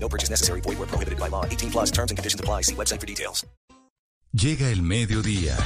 [0.00, 0.62] No purchase necessary.
[0.62, 1.44] Void where prohibited by law.
[1.44, 2.62] 18 plus terms and conditions apply.
[2.62, 3.46] See website for details.
[4.32, 5.56] Llega el mediodía.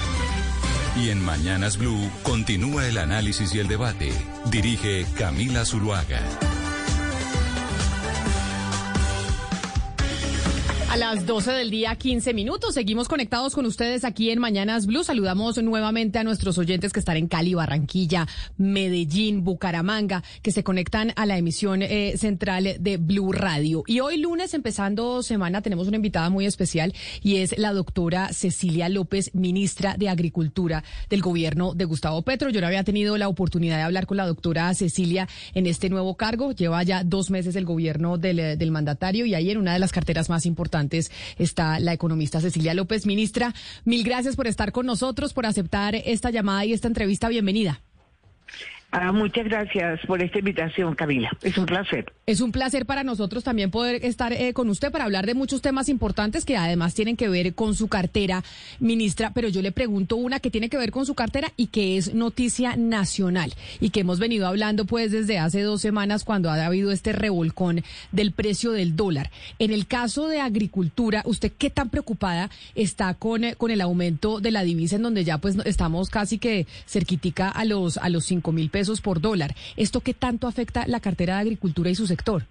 [0.97, 4.13] Y en Mañanas Blue continúa el análisis y el debate.
[4.51, 6.21] Dirige Camila Zuluaga.
[10.93, 12.75] A las 12 del día, 15 minutos.
[12.75, 15.03] Seguimos conectados con ustedes aquí en Mañanas Blue.
[15.03, 18.29] Saludamos nuevamente a nuestros oyentes que están en Cali, Barranquilla,
[18.59, 23.85] Medellín, Bucaramanga, que se conectan a la emisión eh, central de Blue Radio.
[23.87, 28.91] Y hoy lunes, empezando semana, tenemos una invitada muy especial y es la doctora Cecilia
[28.91, 32.51] López, ministra de Agricultura del gobierno de Gustavo Petro.
[32.51, 36.19] Yo no había tenido la oportunidad de hablar con la doctora Cecilia en este nuevo
[36.19, 36.53] cargo.
[36.53, 39.91] Lleva ya dos meses el gobierno del, del mandatario y ahí en una de las
[39.91, 40.82] carteras más importantes
[41.39, 43.07] está la economista Cecilia López.
[43.07, 43.53] Ministra,
[43.85, 47.29] mil gracias por estar con nosotros, por aceptar esta llamada y esta entrevista.
[47.29, 47.81] Bienvenida.
[48.95, 51.31] Ah, muchas gracias por esta invitación, Camila.
[51.43, 52.13] Es un placer.
[52.25, 55.61] Es un placer para nosotros también poder estar eh, con usted para hablar de muchos
[55.61, 58.45] temas importantes que además tienen que ver con su cartera,
[58.79, 59.33] ministra.
[59.35, 62.15] Pero yo le pregunto una que tiene que ver con su cartera y que es
[62.15, 66.93] noticia nacional y que hemos venido hablando pues desde hace dos semanas cuando ha habido
[66.93, 69.33] este revolcón del precio del dólar.
[69.59, 74.39] En el caso de agricultura, ¿usted qué tan preocupada está con, eh, con el aumento
[74.39, 78.27] de la divisa en donde ya pues estamos casi que cerquitica a los, a los
[78.27, 78.93] cinco mil pesos?
[79.01, 79.55] por dólar.
[79.77, 82.43] ¿Esto qué tanto afecta la cartera de agricultura y su sector?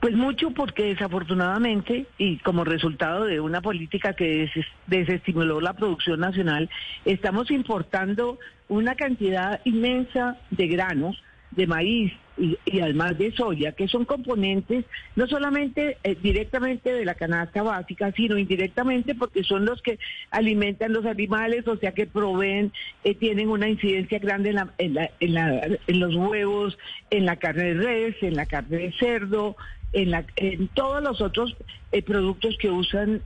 [0.00, 4.48] Pues mucho porque desafortunadamente y como resultado de una política que
[4.86, 6.68] desestimuló la producción nacional,
[7.04, 14.04] estamos importando una cantidad inmensa de granos de maíz y, además de soya, que son
[14.04, 19.98] componentes no solamente eh, directamente de la canasta básica, sino indirectamente porque son los que
[20.30, 22.72] alimentan los animales, o sea que proveen,
[23.04, 26.78] eh, tienen una incidencia grande en, la, en, la, en, la, en, los huevos,
[27.10, 29.56] en la carne de res, en la carne de cerdo,
[29.92, 31.56] en, la, en todos los otros
[31.92, 33.22] eh, productos que usan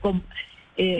[0.00, 0.22] con,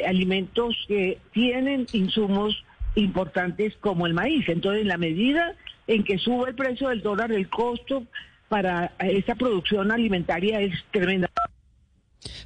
[0.06, 2.64] alimentos que tienen insumos
[2.94, 4.48] importantes como el maíz.
[4.48, 8.06] Entonces, en la medida en que sube el precio del dólar, el costo
[8.48, 11.30] para esta producción alimentaria es tremenda.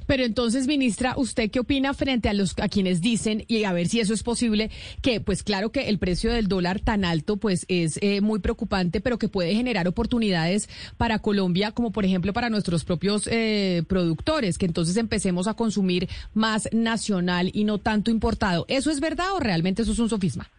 [0.09, 3.87] Pero entonces, ministra, ¿usted qué opina frente a los a quienes dicen y a ver
[3.87, 4.71] si eso es posible
[5.03, 9.01] que, pues claro que el precio del dólar tan alto, pues es eh, muy preocupante,
[9.01, 10.67] pero que puede generar oportunidades
[10.97, 16.09] para Colombia, como por ejemplo para nuestros propios eh, productores, que entonces empecemos a consumir
[16.33, 18.65] más nacional y no tanto importado.
[18.67, 20.49] ¿Eso es verdad o realmente eso es un sofisma?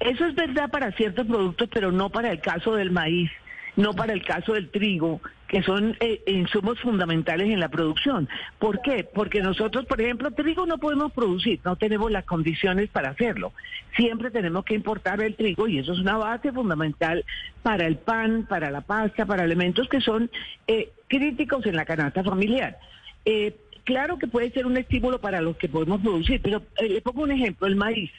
[0.00, 3.30] Eso es verdad para ciertos productos, pero no para el caso del maíz,
[3.76, 8.28] no para el caso del trigo, que son eh, insumos fundamentales en la producción.
[8.58, 9.04] ¿Por qué?
[9.12, 13.52] Porque nosotros, por ejemplo, trigo no podemos producir, no tenemos las condiciones para hacerlo.
[13.96, 17.24] Siempre tenemos que importar el trigo y eso es una base fundamental
[17.62, 20.30] para el pan, para la pasta, para elementos que son
[20.66, 22.78] eh, críticos en la canasta familiar.
[23.24, 27.22] Eh, claro que puede ser un estímulo para los que podemos producir, pero le pongo
[27.22, 28.12] un ejemplo, el maíz.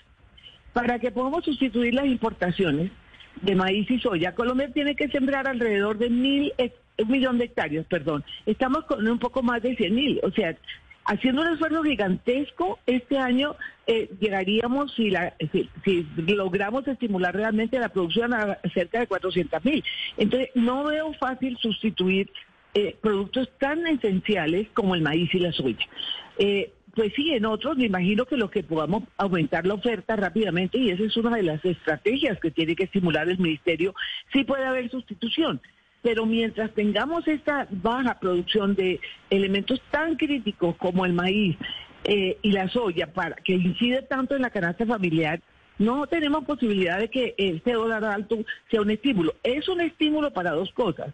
[0.79, 2.89] Para que podamos sustituir las importaciones
[3.41, 6.53] de maíz y soya, Colombia tiene que sembrar alrededor de mil,
[6.97, 8.23] un millón de hectáreas, perdón.
[8.45, 10.55] Estamos con un poco más de cien mil, o sea,
[11.03, 13.57] haciendo un esfuerzo gigantesco, este año
[13.87, 19.83] eh, llegaríamos, si, la, si, logramos estimular realmente la producción a cerca de 400 mil.
[20.15, 22.31] Entonces, no veo fácil sustituir
[22.73, 25.85] eh, productos tan esenciales como el maíz y la soya.
[26.37, 30.77] Eh, pues sí, en otros me imagino que lo que podamos aumentar la oferta rápidamente
[30.77, 33.95] y esa es una de las estrategias que tiene que estimular el ministerio,
[34.33, 35.61] sí puede haber sustitución.
[36.01, 38.99] Pero mientras tengamos esta baja producción de
[39.29, 41.55] elementos tan críticos como el maíz
[42.03, 45.39] eh, y la soya, para que incide tanto en la canasta familiar,
[45.77, 48.39] no tenemos posibilidad de que este dólar alto
[48.69, 49.35] sea un estímulo.
[49.41, 51.13] Es un estímulo para dos cosas.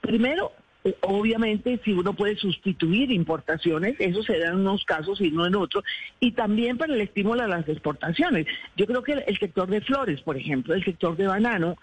[0.00, 0.50] Primero,
[1.02, 5.54] obviamente, si uno puede sustituir importaciones, eso se da en unos casos y no en
[5.54, 5.84] otros,
[6.20, 8.46] y también para el estímulo a las exportaciones.
[8.76, 11.76] Yo creo que el, sector de flores, por ejemplo, el sector de banano,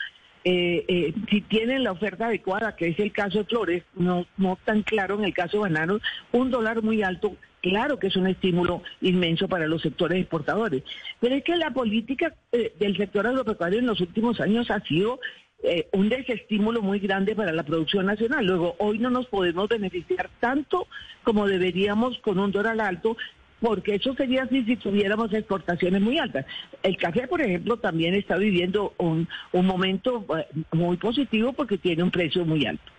[0.43, 4.57] eh, eh, si tienen la oferta adecuada, que es el caso de flores, no, no
[4.63, 6.01] tan claro en el caso de bananos,
[6.31, 10.83] un dólar muy alto, claro que es un estímulo inmenso para los sectores exportadores.
[11.19, 15.19] Pero es que la política del sector agropecuario en los últimos años ha sido
[15.63, 18.45] eh, un desestímulo muy grande para la producción nacional.
[18.45, 20.87] Luego, hoy no nos podemos beneficiar tanto
[21.23, 23.17] como deberíamos con un dólar alto
[23.59, 26.45] porque eso sería así si tuviéramos exportaciones muy altas.
[26.83, 32.03] El café, por ejemplo, también está viviendo un, un momento eh, muy positivo porque tiene
[32.03, 32.91] un precio muy alto.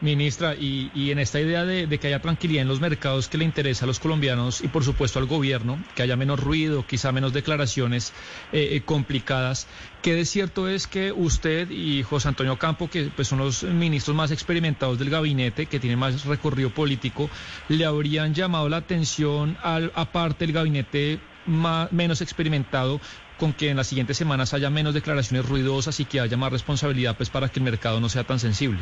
[0.00, 3.84] Ministra, y, en esta idea de, que haya tranquilidad en los mercados que le interesa
[3.84, 8.12] a los colombianos y por supuesto al gobierno, que haya menos ruido, quizá menos declaraciones
[8.52, 9.66] eh, eh, complicadas,
[10.02, 14.16] ¿qué de cierto es que usted y José Antonio Campo, que pues, son los ministros
[14.16, 17.28] más experimentados del gabinete, que tienen más recorrido político,
[17.68, 21.18] le habrían llamado la atención al aparte del gabinete
[21.90, 23.00] menos experimentado
[23.38, 27.16] con que en las siguientes semanas haya menos declaraciones ruidosas y que haya más responsabilidad
[27.16, 28.80] pues para que el mercado no sea tan sensible?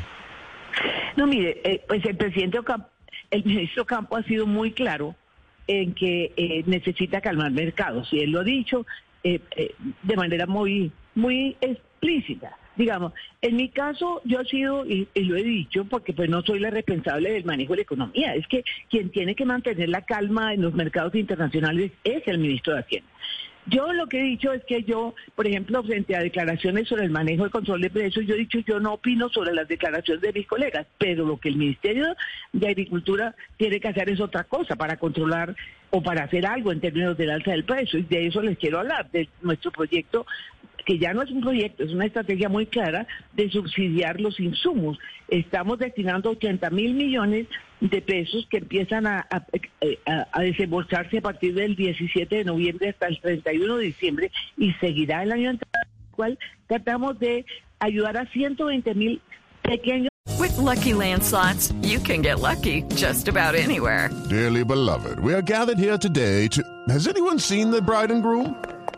[1.17, 2.89] No, mire, eh, pues el presidente Ocampo,
[3.31, 5.15] el ministro Campo ha sido muy claro
[5.67, 8.87] en que eh, necesita calmar mercados y él lo ha dicho
[9.25, 12.57] eh, eh, de manera muy, muy explícita.
[12.77, 16.43] Digamos, en mi caso yo he sido, y, y lo he dicho, porque pues no
[16.43, 20.03] soy la responsable del manejo de la economía, es que quien tiene que mantener la
[20.03, 23.09] calma en los mercados internacionales es el ministro de Hacienda.
[23.69, 27.11] Yo lo que he dicho es que yo, por ejemplo, frente a declaraciones sobre el
[27.11, 30.33] manejo de control de precios, yo he dicho yo no opino sobre las declaraciones de
[30.33, 32.15] mis colegas, pero lo que el Ministerio
[32.53, 35.57] de Agricultura tiene que hacer es otra cosa para controlar
[35.91, 37.99] o para hacer algo en términos del alza del precio.
[37.99, 40.27] Y de eso les quiero hablar, de nuestro proyecto
[40.87, 44.99] que ya no es un proyecto, es una estrategia muy clara de subsidiar los insumos.
[45.29, 47.49] Estamos destinando 80 mil millones
[47.81, 49.45] de pesos que empiezan a, a,
[50.07, 54.73] a, a, desembolsarse a partir del 17 de noviembre hasta el 31 de diciembre y
[54.75, 56.39] seguirá el año entrante, cual
[56.69, 57.45] tratamos de
[57.81, 59.21] ayudar a 120 mil
[59.63, 60.09] pequeños.
[60.39, 64.11] With lucky landslots, you can get lucky just about anywhere.
[64.31, 66.63] Dearly beloved, we are gathered here today to.
[66.89, 68.55] Has anyone seen the bride and groom?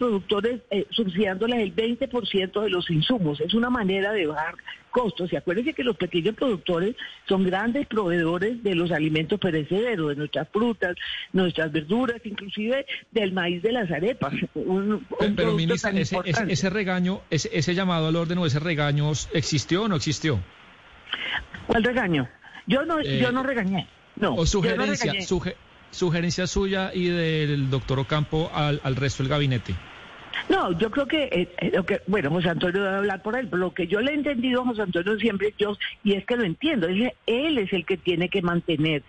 [0.00, 3.40] Productores eh, subsidiándoles el 20% de los insumos.
[3.40, 4.54] Es una manera de bajar
[4.90, 5.32] costos.
[5.32, 6.96] Y acuérdense que los pequeños productores
[7.28, 10.96] son grandes proveedores de los alimentos perecederos, de nuestras frutas,
[11.32, 14.32] nuestras verduras, inclusive del maíz de las arepas.
[14.54, 18.58] Un, un Pero, ministra, ese, ese, ese regaño, ese, ese llamado al orden o ese
[18.58, 20.40] regaño, ¿existió o no existió?
[21.66, 22.28] ¿Cuál regaño?
[22.66, 23.86] Yo no, Eh, yo no regañé.
[24.16, 25.54] No, o no sugerencia, suge-
[25.90, 29.74] sugerencia suya y del doctor Ocampo al, al resto del gabinete.
[30.50, 33.46] No, yo creo que, eh, eh, lo que, bueno, José Antonio debe hablar por él,
[33.48, 36.36] pero lo que yo le he entendido a José Antonio siempre, yo, y es que
[36.36, 37.12] lo entiendo, él,
[37.58, 39.04] es el que tiene que mantener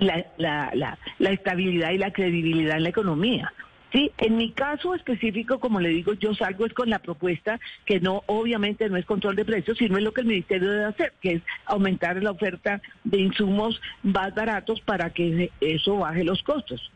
[0.00, 3.52] la, la, la, la estabilidad y la credibilidad en la economía.
[3.92, 8.00] Sí, en mi caso específico, como le digo, yo salgo es con la propuesta que
[8.00, 11.12] no, obviamente no es control de precios, sino es lo que el ministerio debe hacer,
[11.20, 16.90] que es aumentar la oferta de insumos más baratos para que eso baje los costos.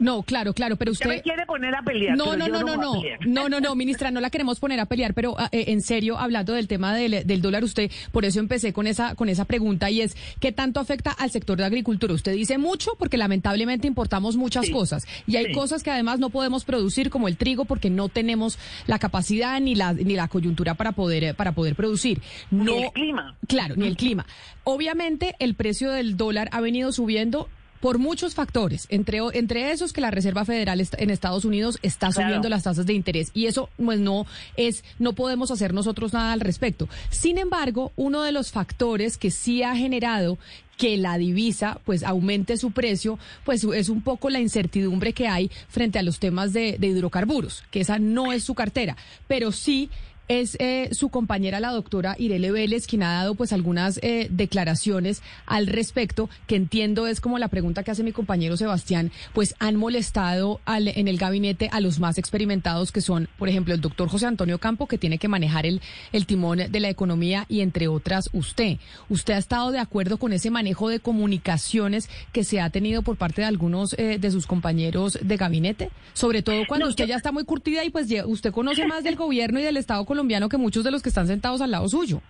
[0.00, 2.16] No, claro, claro, pero Usted me quiere poner a pelear.
[2.16, 5.14] No, no, no, no, no, no, no, no, ministra, no la queremos poner a pelear,
[5.14, 8.72] pero ah, eh, en serio, hablando del tema del, del dólar, usted, por eso empecé
[8.72, 12.14] con esa, con esa pregunta y es, ¿qué tanto afecta al sector de agricultura?
[12.14, 15.52] Usted dice mucho porque lamentablemente importamos muchas Sí, cosas y hay sí.
[15.52, 19.74] cosas que además no podemos producir como el trigo porque no tenemos la capacidad ni
[19.74, 22.20] la, ni la coyuntura para poder, eh, para poder producir.
[22.50, 23.36] Ni No, el clima.
[23.46, 24.26] Claro, ni el clima.
[24.64, 27.48] Obviamente el precio del dólar ha venido subiendo
[27.80, 32.28] por muchos factores, entre, entre esos que la Reserva Federal en Estados Unidos está Claro.
[32.28, 36.32] subiendo las tasas de interés y eso pues no es no podemos hacer nosotros nada
[36.32, 36.88] al respecto.
[37.10, 40.38] Sin embargo, uno de los factores que sí ha generado
[40.76, 45.50] que la divisa pues aumente su precio, pues es un poco la incertidumbre que hay
[45.68, 48.96] frente a los temas de, de hidrocarburos, que esa no es su cartera,
[49.28, 49.90] pero sí
[50.30, 55.22] es eh, su compañera la doctora Irele Vélez quien ha dado pues algunas eh, declaraciones
[55.44, 59.74] al respecto que entiendo es como la pregunta que hace mi compañero Sebastián pues han
[59.74, 64.08] molestado al, en el gabinete a los más experimentados que son por ejemplo el doctor
[64.08, 65.80] José Antonio Campo que tiene que manejar el,
[66.12, 68.76] el timón de la economía y entre otras usted
[69.08, 73.16] usted ha estado de acuerdo con ese manejo de comunicaciones que se ha tenido por
[73.16, 77.08] parte de algunos eh, de sus compañeros de gabinete sobre todo cuando No, usted yo-
[77.08, 80.04] ya está muy curtida y pues ya- usted conoce más del gobierno y del Estado
[80.04, 82.20] colombiano que muchos de los que están sentados al lado suyo.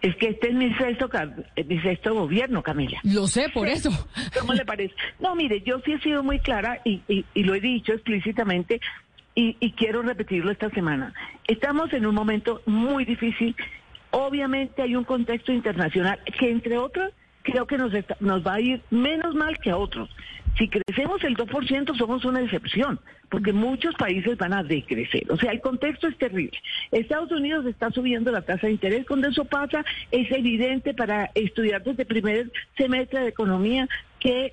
[0.00, 1.08] Es que este es mi sexto,
[1.56, 2.98] eh, mi sexto gobierno, Camila.
[3.04, 3.90] Lo sé, por eso.
[4.38, 4.94] ¿Cómo le parece?
[5.20, 8.80] No, mire, yo sí he sido muy clara y, y- y lo he dicho explícitamente
[9.34, 11.14] y, y quiero repetirlo esta semana.
[11.46, 13.54] Estamos en un momento muy difícil.
[14.10, 18.60] Obviamente hay un contexto internacional que, entre otras, creo que nos, está- nos va a
[18.60, 20.10] ir menos mal que a otros.
[20.58, 25.22] Si crecemos el 2%, somos una excepción, porque muchos países van a decrecer.
[25.30, 26.58] O sea, el contexto es terrible.
[26.90, 29.06] Estados Unidos está subiendo la tasa de interés.
[29.06, 33.88] Cuando eso pasa, es evidente para estudiantes de primer semestre de economía
[34.20, 34.52] que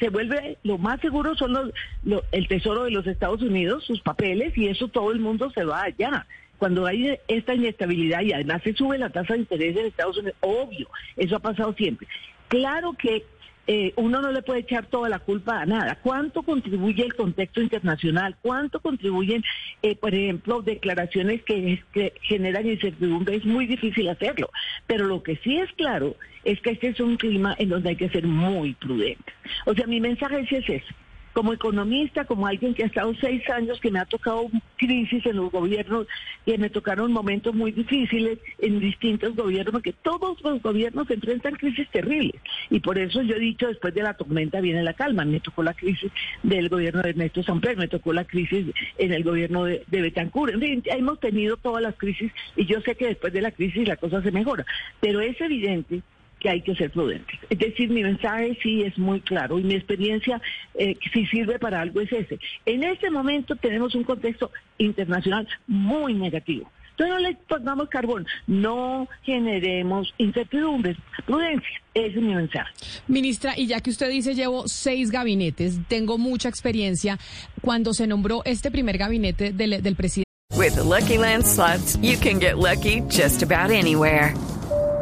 [0.00, 1.72] se vuelve lo más seguro son los,
[2.04, 5.64] lo- el tesoro de los Estados Unidos, sus papeles, y eso todo el mundo se
[5.64, 6.26] va allá.
[6.56, 10.36] Cuando hay esta inestabilidad y además se sube la tasa de interés en Estados Unidos,
[10.40, 12.08] obvio, eso ha pasado siempre.
[12.48, 13.24] Claro que
[13.70, 15.98] eh, uno no le puede echar toda la culpa a nada.
[16.02, 18.34] ¿Cuánto contribuye el contexto internacional?
[18.40, 19.44] ¿Cuánto contribuyen,
[19.82, 23.36] eh, por ejemplo, declaraciones que, que generan incertidumbre?
[23.36, 24.48] Es muy difícil hacerlo.
[24.86, 27.96] Pero lo que sí es claro es que este es un clima en donde hay
[27.96, 29.32] que ser muy prudente.
[29.66, 30.94] O sea, mi mensaje sí es ese.
[31.38, 35.36] Como economista, como alguien que ha estado seis años, que me ha tocado crisis en
[35.36, 36.08] los gobiernos,
[36.44, 41.88] que me tocaron momentos muy difíciles en distintos gobiernos, porque todos los gobiernos enfrentan crisis
[41.90, 42.42] terribles.
[42.70, 45.24] Y por eso yo he dicho, después de la tormenta viene la calma.
[45.24, 46.10] Me tocó la crisis
[46.42, 48.66] del gobierno de Ernesto Samper, me tocó la crisis
[48.98, 50.54] en el gobierno de, de Betancourt.
[50.54, 53.86] En fin, hemos tenido todas las crisis y yo sé que después de la crisis
[53.86, 54.66] la cosa se mejora.
[54.98, 56.02] Pero es evidente
[56.40, 57.38] que hay que ser prudentes.
[57.50, 60.40] Es decir, mi mensaje sí es muy claro y mi experiencia,
[60.74, 62.38] eh, si sirve para algo, es ese.
[62.66, 66.70] En este momento tenemos un contexto internacional muy negativo.
[66.98, 72.72] Entonces no le pongamos carbón, no generemos incertidumbres, prudencia, ese es mi mensaje.
[73.06, 77.16] Ministra, y ya que usted dice llevo seis gabinetes, tengo mucha experiencia.
[77.60, 80.24] Cuando se nombró este primer gabinete del, del presidente.
[80.56, 84.34] With the Lucky Land slots, you can get lucky just about anywhere.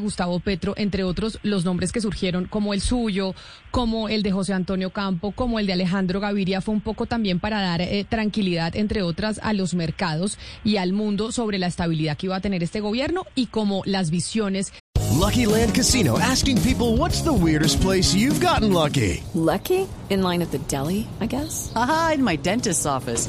[0.00, 3.36] Gustavo Petro, entre otros los nombres que surgieron, como el suyo,
[3.70, 7.38] como el de José Antonio Campo, como el de Alejandro Gaviria, fue un poco también
[7.38, 12.16] para dar eh, tranquilidad, entre otras, a los mercados y al mundo sobre la estabilidad
[12.16, 14.72] que iba a tener este gobierno y como las visiones.
[15.12, 19.22] Lucky Land Casino asking people what's the weirdest place you've gotten lucky.
[19.32, 19.86] Lucky?
[20.10, 21.72] In line at the deli, I guess?
[21.76, 23.28] Aha, in my dentist's office.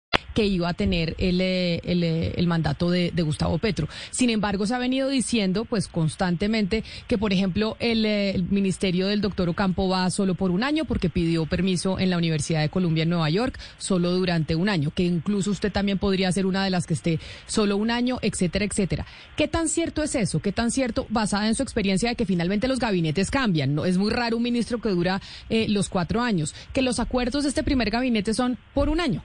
[0.33, 3.87] Que iba a tener el, eh, eh, el mandato de, de Gustavo Petro.
[4.11, 9.07] Sin embargo, se ha venido diciendo pues constantemente que, por ejemplo, el, eh, el ministerio
[9.07, 12.69] del doctor Ocampo va solo por un año porque pidió permiso en la Universidad de
[12.69, 16.63] Columbia en Nueva York, solo durante un año, que incluso usted también podría ser una
[16.63, 19.05] de las que esté solo un año, etcétera, etcétera.
[19.35, 20.39] ¿Qué tan cierto es eso?
[20.39, 23.75] ¿Qué tan cierto, basada en su experiencia de que finalmente los gabinetes cambian?
[23.75, 23.85] ¿no?
[23.85, 27.49] Es muy raro un ministro que dura eh, los cuatro años, que los acuerdos de
[27.49, 29.23] este primer gabinete son por un año.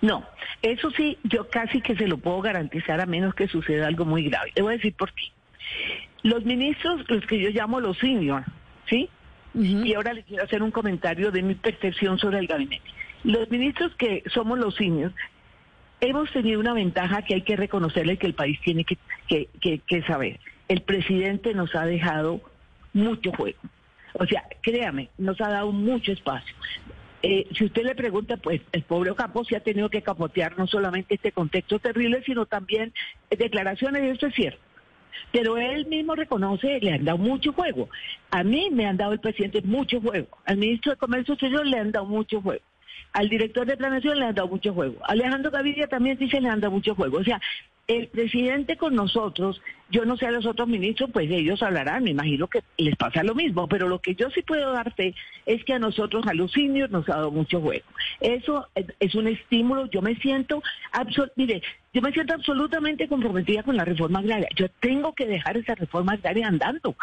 [0.00, 0.24] No,
[0.62, 4.24] eso sí, yo casi que se lo puedo garantizar a menos que suceda algo muy
[4.24, 4.52] grave.
[4.54, 5.24] Le voy a decir por qué.
[6.22, 8.44] Los ministros, los que yo llamo los senior,
[8.88, 9.08] ¿sí?
[9.54, 12.90] Y ahora les quiero hacer un comentario de mi percepción sobre el gabinete.
[13.22, 15.12] Los ministros que somos los senior,
[16.00, 18.98] hemos tenido una ventaja que hay que reconocerle que el país tiene que,
[19.28, 20.40] que, que, que saber.
[20.68, 22.40] El presidente nos ha dejado
[22.92, 23.58] mucho juego.
[24.14, 26.54] O sea, créame, nos ha dado mucho espacio.
[27.26, 30.66] Eh, si usted le pregunta, pues el pobre Ocampo se ha tenido que capotear no
[30.66, 32.92] solamente este contexto terrible, sino también
[33.30, 34.60] declaraciones, y esto es cierto.
[35.32, 37.88] Pero él mismo reconoce, le han dado mucho juego.
[38.30, 40.28] A mí me han dado el presidente mucho juego.
[40.44, 42.62] Al ministro de Comercio Exterior le han dado mucho juego.
[43.12, 44.96] Al director de planeación le han dado mucho juego.
[45.04, 47.18] Alejandro Gaviria también dice le han dado mucho juego.
[47.18, 47.40] O sea,
[47.86, 49.60] el presidente con nosotros,
[49.90, 53.22] yo no sé a los otros ministros, pues ellos hablarán, me imagino que les pasa
[53.22, 56.52] lo mismo, pero lo que yo sí puedo darte es que a nosotros, a los
[56.52, 57.84] seniors, nos ha dado mucho juego.
[58.20, 58.68] Eso
[59.00, 60.62] es un estímulo, yo me siento,
[61.36, 64.48] mire, yo me siento absolutamente comprometida con la reforma agraria.
[64.56, 66.96] Yo tengo que dejar esa reforma agraria andando.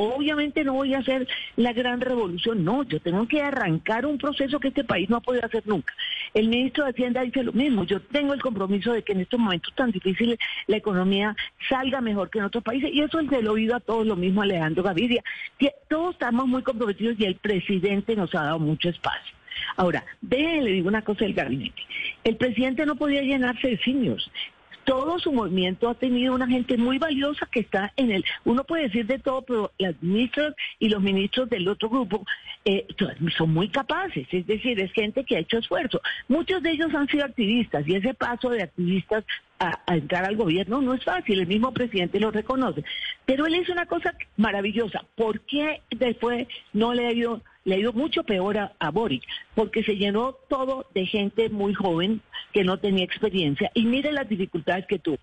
[0.00, 1.26] Obviamente no voy a hacer
[1.56, 5.20] la gran revolución, no, yo tengo que arrancar un proceso que este país no ha
[5.20, 5.92] podido hacer nunca.
[6.34, 9.40] El ministro de Hacienda dice lo mismo, yo tengo el compromiso de que en estos
[9.40, 10.38] momentos tan difíciles
[10.68, 11.34] la economía
[11.68, 14.42] salga mejor que en otros países y eso es del oído a todos lo mismo
[14.42, 15.24] Alejandro Gaviria.
[15.88, 19.34] Todos estamos muy comprometidos y el presidente nos ha dado mucho espacio.
[19.76, 21.82] Ahora, déjenle, le digo una cosa del gabinete.
[22.22, 24.30] El presidente no podía llenarse de seniors
[24.88, 28.84] todo su movimiento ha tenido una gente muy valiosa que está en el, uno puede
[28.84, 32.24] decir de todo, pero las ministras y los ministros del otro grupo
[32.64, 32.86] eh,
[33.36, 36.00] son muy capaces, es decir, es gente que ha hecho esfuerzo.
[36.26, 39.24] Muchos de ellos han sido activistas y ese paso de activistas
[39.58, 42.82] a, a, entrar al gobierno no es fácil, el mismo presidente lo reconoce.
[43.26, 45.04] Pero él hizo una cosa maravillosa.
[45.16, 49.22] ¿Por qué después no le ha ido, le ha ido mucho peor a, a Boric?
[49.54, 52.22] Porque se llenó todo de gente muy joven
[52.52, 53.70] que no tenía experiencia.
[53.74, 55.18] Y mire las dificultades que tuvo.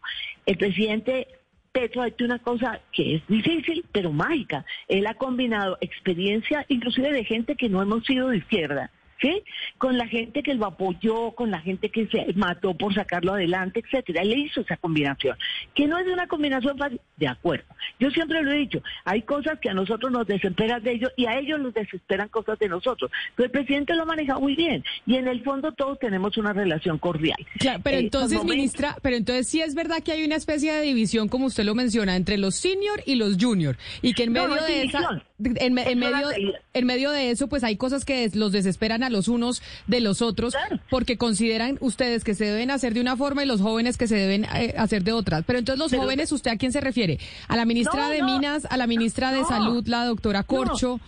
[0.45, 1.27] El presidente
[1.71, 4.63] Petro ha hecho una cosa que es difícil, pero mágica.
[4.87, 8.91] Él ha combinado experiencia, inclusive de gente que no hemos sido de izquierda,
[9.21, 9.43] ¿sí?
[9.77, 13.81] Con la gente que lo apoyó, con la gente que se mató por sacarlo adelante,
[13.83, 14.21] etcétera.
[14.21, 15.37] Él hizo esa combinación,
[15.73, 17.65] que no es una combinación fácil, de acuerdo.
[17.99, 21.25] Yo siempre lo he dicho, hay cosas que a nosotros nos desesperan de ellos y
[21.25, 23.11] a ellos nos desesperan cosas de nosotros.
[23.35, 26.53] Pero el presidente lo ha manejado muy bien y en el fondo todos tenemos una
[26.53, 27.37] relación cordial.
[27.59, 30.81] Claro, pero Eh, entonces, ministra, pero entonces sí es verdad que hay una especie de
[30.81, 34.47] división, como usted lo menciona, entre los senior y los junior, y que en medio
[34.47, 35.23] no de esa, división.
[35.43, 36.29] En, me- en medio,
[36.73, 40.21] en medio de eso, pues hay cosas que los desesperan a los unos de los
[40.21, 40.55] otros,
[40.89, 44.15] porque consideran ustedes que se deben hacer de una forma y los jóvenes que se
[44.15, 45.41] deben eh, hacer de otra.
[45.41, 47.19] Pero entonces los Pero- jóvenes, ¿usted a quién se refiere?
[47.47, 48.25] ¿A la ministra No, de no.
[48.27, 49.43] Minas, a la ministra de.
[49.45, 50.99] Salud, la doctora Corcho?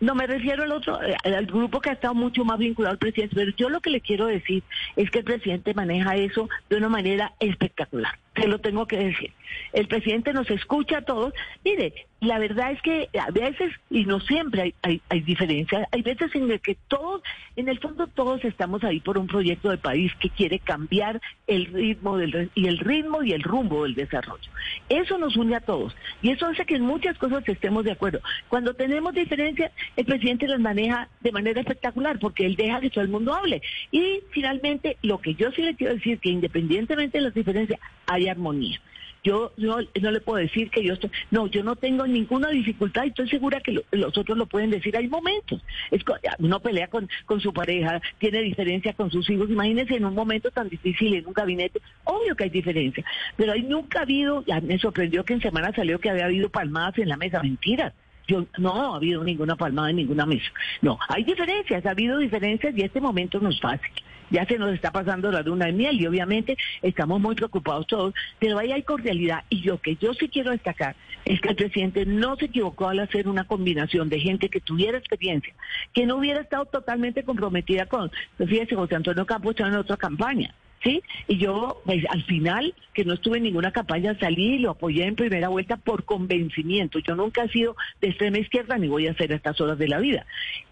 [0.00, 2.98] No, me refiero al otro, eh, al grupo que ha estado mucho más vinculado al
[2.98, 4.62] presidente, pero yo lo que le quiero decir
[4.96, 9.32] es que el presidente maneja eso de una manera espectacular, se lo tengo que decir.
[9.72, 11.32] El presidente nos escucha a todos.
[11.64, 16.02] Mire, la verdad es que a veces, y no siempre hay, hay, hay diferencias, hay
[16.02, 17.22] veces en el que todos,
[17.56, 21.66] en el fondo todos estamos ahí por un proyecto de país que quiere cambiar el
[21.66, 24.50] ritmo del, y el ritmo y el rumbo del desarrollo.
[24.88, 28.20] Eso nos une a todos y eso hace que en muchas cosas estemos de acuerdo.
[28.48, 33.02] Cuando tenemos diferencias, el presidente las maneja de manera espectacular porque él deja que todo
[33.02, 33.62] el mundo hable.
[33.90, 38.28] Y finalmente, lo que yo sí le quiero decir que independientemente de las diferencias, hay
[38.28, 38.80] armonía.
[39.22, 43.04] Yo no, no le puedo decir que yo estoy, no, yo no tengo ninguna dificultad
[43.04, 44.96] y estoy segura que lo- los otros lo pueden decir.
[44.96, 45.60] Hay momentos.
[45.90, 46.02] Es,
[46.38, 49.50] uno pelea con, con su pareja, tiene diferencia con sus hijos.
[49.50, 53.04] Imagínense en un momento tan difícil en un gabinete, obvio que hay diferencia.
[53.36, 56.96] Pero ahí nunca ha habido, me sorprendió que en semana salió que había habido palmadas
[56.98, 57.42] en la mesa.
[57.42, 57.92] Mentira.
[58.26, 60.50] Yo, no ha habido ninguna palmada en ninguna mesa.
[60.82, 63.90] No, hay diferencias, ha habido diferencias y este momento no es fácil.
[64.30, 68.14] Ya se nos está pasando la luna de miel y obviamente estamos muy preocupados todos,
[68.38, 69.44] pero ahí hay cordialidad.
[69.50, 73.00] Y lo que yo sí quiero destacar es que el presidente no se equivocó al
[73.00, 75.54] hacer una combinación de gente que tuviera experiencia,
[75.92, 79.96] que no hubiera estado totalmente comprometida con, pues fíjese, José Antonio Campos estaba en otra
[79.96, 80.54] campaña.
[80.82, 81.02] ¿Sí?
[81.28, 85.04] Y yo, pues, al final, que no estuve en ninguna campaña, salí y lo apoyé
[85.04, 86.98] en primera vuelta por convencimiento.
[87.00, 89.88] Yo nunca he sido de extrema izquierda ni voy a ser a estas horas de
[89.88, 90.24] la vida.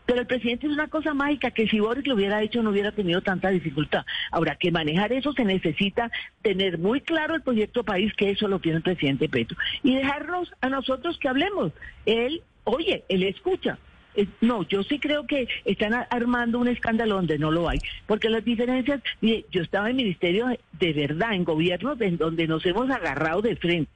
[0.07, 2.93] Pero el presidente es una cosa mágica que si Boris lo hubiera hecho no hubiera
[2.93, 4.07] tenido tanta dificultad.
[4.33, 8.59] Ahora, que manejar eso se necesita tener muy claro el proyecto país, que eso lo
[8.59, 9.59] tiene el presidente Petro.
[9.83, 11.73] Y dejarnos a nosotros que hablemos.
[12.07, 13.79] Él, oye, él escucha.
[14.19, 18.29] Eh, No, yo sí creo que están armando un escándalo donde no lo hay, porque
[18.29, 22.91] las diferencias, mire, yo estaba en ministerio de, verdad, en gobiernos en donde nos hemos
[22.91, 23.91] agarrado de frente.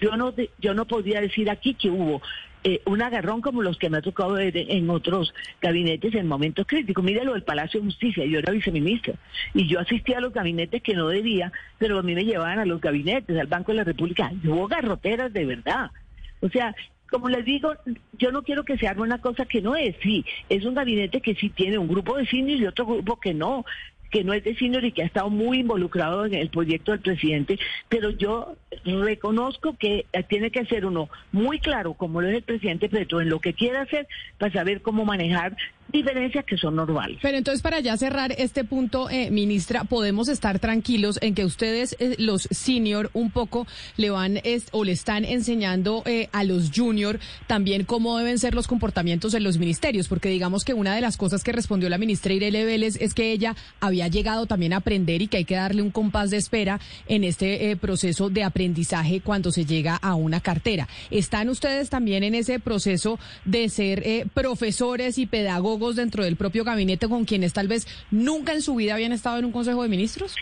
[0.00, 2.20] Yo no, yo no podría decir aquí que hubo
[2.64, 6.66] eh, un agarrón como los que me ha tocado ver en otros gabinetes en momentos
[6.66, 7.04] críticos.
[7.04, 9.14] Mire lo del Palacio de Justicia, yo era viceministra
[9.54, 12.64] y yo asistía a los gabinetes que no debía, pero a mí me llevaban a
[12.64, 14.32] los gabinetes, al Banco de la República.
[14.42, 15.92] Y Hubo garroteras de verdad.
[16.40, 16.74] O sea,
[17.10, 17.72] como les digo,
[18.12, 19.96] yo no quiero que se haga una cosa que no es.
[20.02, 23.34] Sí, es un gabinete que sí tiene un grupo de seniors y otro grupo que
[23.34, 23.64] no
[24.10, 27.00] que no es de senior y que ha estado muy involucrado en el proyecto del
[27.00, 32.36] presidente, pero yo reconozco que eh, tiene que ser uno muy claro, como lo es
[32.36, 34.06] el presidente Petro, en lo que quiere hacer
[34.38, 35.56] para saber cómo manejar
[35.90, 37.18] diferencias que son normales.
[37.22, 41.96] Pero entonces, para ya cerrar este punto, eh, ministra, podemos estar tranquilos en que ustedes,
[41.98, 43.66] eh, los senior, un poco
[43.96, 48.54] le van es- o le están enseñando eh, a los junior también cómo deben ser
[48.54, 51.96] los comportamientos en los ministerios, porque digamos que una de las cosas que respondió la
[51.96, 55.56] ministra Irene Vélez es que ella había llegado también a aprender y que hay que
[55.56, 60.14] darle un compás de espera en este eh, proceso de aprendizaje cuando se llega a
[60.14, 60.86] una cartera.
[61.10, 66.62] ¿Están ustedes también en ese proceso de ser eh, profesores y pedagogos dentro del propio
[66.62, 69.88] gabinete con quienes tal vez nunca en su vida habían estado en un Consejo de
[69.88, 70.36] Ministros?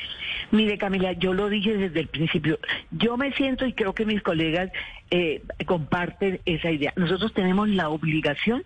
[0.50, 2.58] Mire, Camila, yo lo dije desde el principio.
[2.90, 4.70] Yo me siento y creo que mis colegas
[5.10, 6.92] eh, comparten esa idea.
[6.96, 8.64] Nosotros tenemos la obligación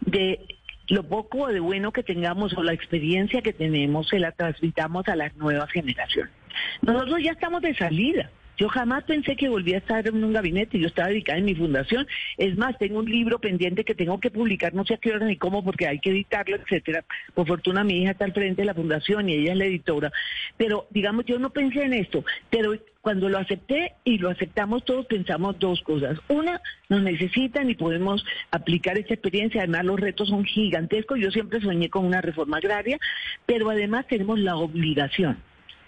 [0.00, 0.57] de
[0.88, 5.16] lo poco de bueno que tengamos o la experiencia que tenemos, se la transmitamos a
[5.16, 6.32] las nuevas generaciones.
[6.82, 8.30] Nosotros ya estamos de salida.
[8.58, 11.54] Yo jamás pensé que volvía a estar en un gabinete, yo estaba dedicada en mi
[11.54, 12.08] fundación.
[12.36, 15.26] Es más, tengo un libro pendiente que tengo que publicar, no sé a qué hora
[15.26, 17.04] ni cómo, porque hay que editarlo, etcétera.
[17.34, 20.12] Por fortuna mi hija está al frente de la fundación y ella es la editora.
[20.56, 22.24] Pero, digamos, yo no pensé en esto.
[22.50, 22.74] Pero
[23.08, 26.18] cuando lo acepté y lo aceptamos todos, pensamos dos cosas.
[26.28, 29.62] Una, nos necesitan y podemos aplicar esta experiencia.
[29.62, 31.18] Además, los retos son gigantescos.
[31.18, 32.98] Yo siempre soñé con una reforma agraria,
[33.46, 35.38] pero además tenemos la obligación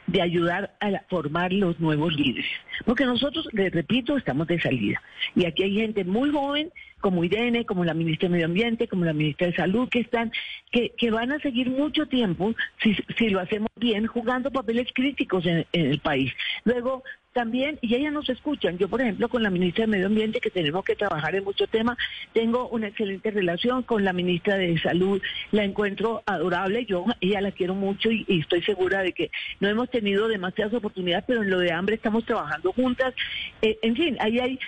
[0.07, 2.51] de ayudar a formar los nuevos líderes.
[2.87, 5.03] Porque nosotros, les repito, estamos de salida.
[5.37, 9.05] Y aquí hay gente muy joven, como Irene, como la ministra de Medio Ambiente, como
[9.05, 10.33] la ministra de Salud, que están,
[10.71, 15.47] que, que van a seguir mucho tiempo, si, si lo hacemos bien, jugando papeles críticos
[15.47, 16.33] en, en el país.
[16.65, 18.77] Luego, también, y ellas nos escuchan.
[18.77, 21.69] Yo, por ejemplo, con la ministra de Medio Ambiente, que tenemos que trabajar en muchos
[21.69, 21.97] temas,
[22.33, 27.53] tengo una excelente relación con la ministra de Salud, la encuentro adorable, yo ella la
[27.53, 31.51] quiero mucho y, y estoy segura de que no hemos tenido demasiadas oportunidades, pero en
[31.51, 33.15] lo de hambre estamos trabajando juntas.
[33.63, 34.59] Eh, en fin, ahí hay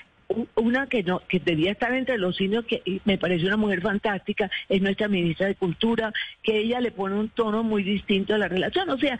[0.55, 4.51] una que no que debía estar entre los signos que me parece una mujer fantástica
[4.69, 8.49] es nuestra ministra de cultura que ella le pone un tono muy distinto a la
[8.49, 8.91] relación.
[8.91, 9.19] O sea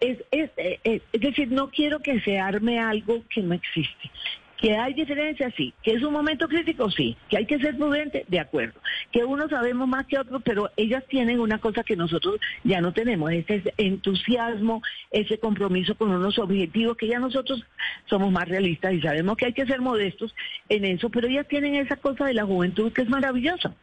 [0.00, 4.10] es, es, es, es decir no quiero que se arme algo que no existe
[4.58, 5.72] que hay diferencias, sí.
[5.82, 7.16] Que es un momento crítico, sí.
[7.28, 8.80] Que hay que ser prudente, de acuerdo.
[9.12, 12.92] Que unos sabemos más que otros, pero ellas tienen una cosa que nosotros ya no
[12.92, 17.64] tenemos, ese entusiasmo, ese compromiso con unos objetivos que ya nosotros
[18.06, 20.34] somos más realistas y sabemos que hay que ser modestos
[20.68, 23.74] en eso, pero ellas tienen esa cosa de la juventud que es maravillosa.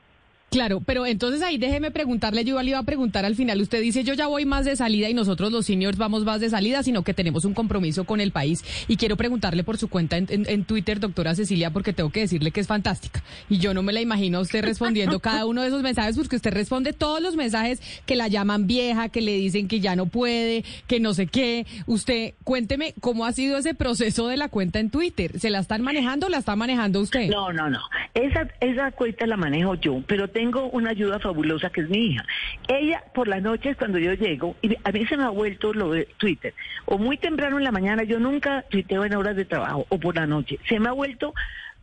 [0.52, 4.06] Claro, pero entonces ahí déjeme preguntarle, yo le iba a preguntar al final, usted dice
[4.06, 7.04] yo ya voy más de salida y nosotros los seniors vamos más de salida, sino
[7.04, 10.46] que tenemos un compromiso con el país y quiero preguntarle por su cuenta en, en-
[10.48, 13.92] en Twitter, doctora Cecilia, porque tengo que decirle que es fantástica y yo no me
[13.92, 17.36] la imagino a usted respondiendo cada uno de esos mensajes porque usted responde todos los
[17.36, 21.28] mensajes que la llaman vieja, que le dicen que ya no puede, que no sé
[21.28, 21.66] qué.
[21.86, 25.38] Usted, cuénteme cómo ha sido ese proceso de la cuenta en Twitter.
[25.38, 27.28] ¿Se la están manejando o la está manejando usted?
[27.30, 27.80] No, no, no.
[28.14, 32.26] Esa, esa cuenta la manejo yo, pero tengo una ayuda fabulosa que es mi hija.
[32.68, 35.92] Ella, por las noches, cuando yo llego, y a mí se me ha vuelto lo
[35.92, 39.86] de Twitter, o muy temprano en la mañana, yo nunca tuiteo en horas de trabajo,
[39.88, 40.60] o por la noche.
[40.68, 41.34] Se me ha vuelto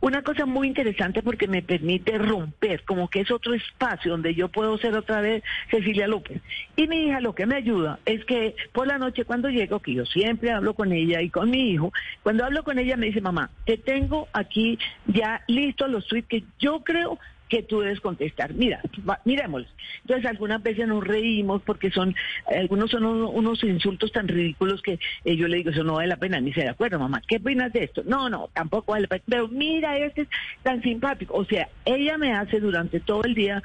[0.01, 4.49] una cosa muy interesante porque me permite romper, como que es otro espacio donde yo
[4.49, 6.39] puedo ser otra vez Cecilia López.
[6.75, 9.95] Y mi hija lo que me ayuda es que por la noche cuando llego, que
[9.95, 13.21] yo siempre hablo con ella y con mi hijo, cuando hablo con ella me dice,
[13.21, 17.17] mamá, te tengo aquí ya listos los tweets que yo creo
[17.53, 18.51] que tú debes contestar.
[18.55, 19.21] Mira, va-.
[19.25, 22.15] Entonces algunas veces nos reímos porque son,
[22.47, 26.07] algunos son uno- unos insultos tan ridículos que eh, yo le digo, eso no vale
[26.07, 27.21] la pena, ni se de acuerdo, mamá.
[27.27, 28.01] ¿Qué opinas de esto?
[28.05, 29.23] No, no, tampoco vale la pena.
[29.27, 30.27] Pero mira, este es
[30.63, 31.35] tan simpático.
[31.35, 33.61] O sea, ella me hace durante todo el día,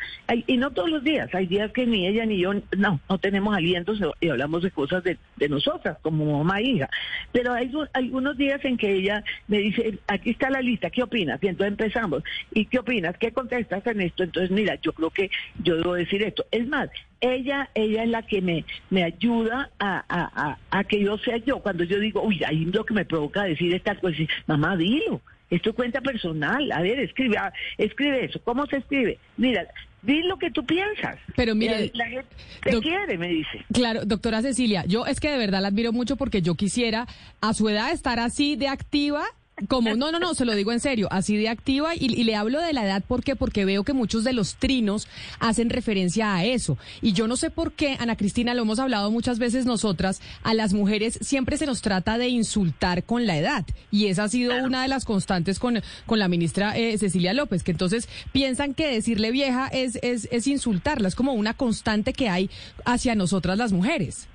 [0.46, 3.56] y no todos los días, hay días que ni ella ni yo, no, no tenemos
[3.56, 6.90] alientos y hablamos de cosas de, de nosotras, como mamá e hija.
[7.32, 11.42] Pero hay algunos días en que ella me dice, aquí está la lista, ¿qué opinas?
[11.42, 12.22] Y entonces empezamos.
[12.52, 13.16] ¿Y qué opinas?
[13.18, 14.22] ¿Qué contestas en esto?
[14.22, 15.30] Entonces, mira, yo creo que
[15.62, 16.44] yo debo decir esto.
[16.50, 16.88] Es más,
[17.20, 21.36] ella, ella es la que me, me ayuda a, a, a, a que yo sea
[21.38, 21.60] yo.
[21.60, 25.20] Cuando yo digo, uy, ahí lo que me provoca decir esta cosa, mamá, dilo.
[25.50, 26.70] Esto cuenta personal.
[26.72, 28.40] A ver, escribe, ah, escribe eso.
[28.44, 29.18] ¿Cómo se escribe?
[29.38, 29.66] Mira,
[30.02, 31.18] di lo que tú piensas.
[31.36, 32.28] Pero mire, la, la gente
[32.62, 33.64] te quiere, me dice.
[33.72, 37.06] Claro, doctora Cecilia, yo es que de verdad la admiro mucho porque yo quisiera
[37.40, 39.22] a su edad estar así de activa.
[39.66, 42.36] Como, no, no, no, se lo digo en serio, así de activa y, y le
[42.36, 43.36] hablo de la edad ¿por qué?
[43.36, 45.08] porque veo que muchos de los trinos
[45.40, 46.78] hacen referencia a eso.
[47.02, 50.54] Y yo no sé por qué, Ana Cristina, lo hemos hablado muchas veces nosotras, a
[50.54, 53.64] las mujeres siempre se nos trata de insultar con la edad.
[53.90, 57.62] Y esa ha sido una de las constantes con, con la ministra eh, Cecilia López,
[57.62, 62.28] que entonces piensan que decirle vieja es, es, es insultarla, es como una constante que
[62.28, 62.50] hay
[62.84, 64.28] hacia nosotras las mujeres.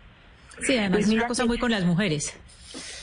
[0.61, 2.33] Sí, además Pues es una cosa muy con las mujeres.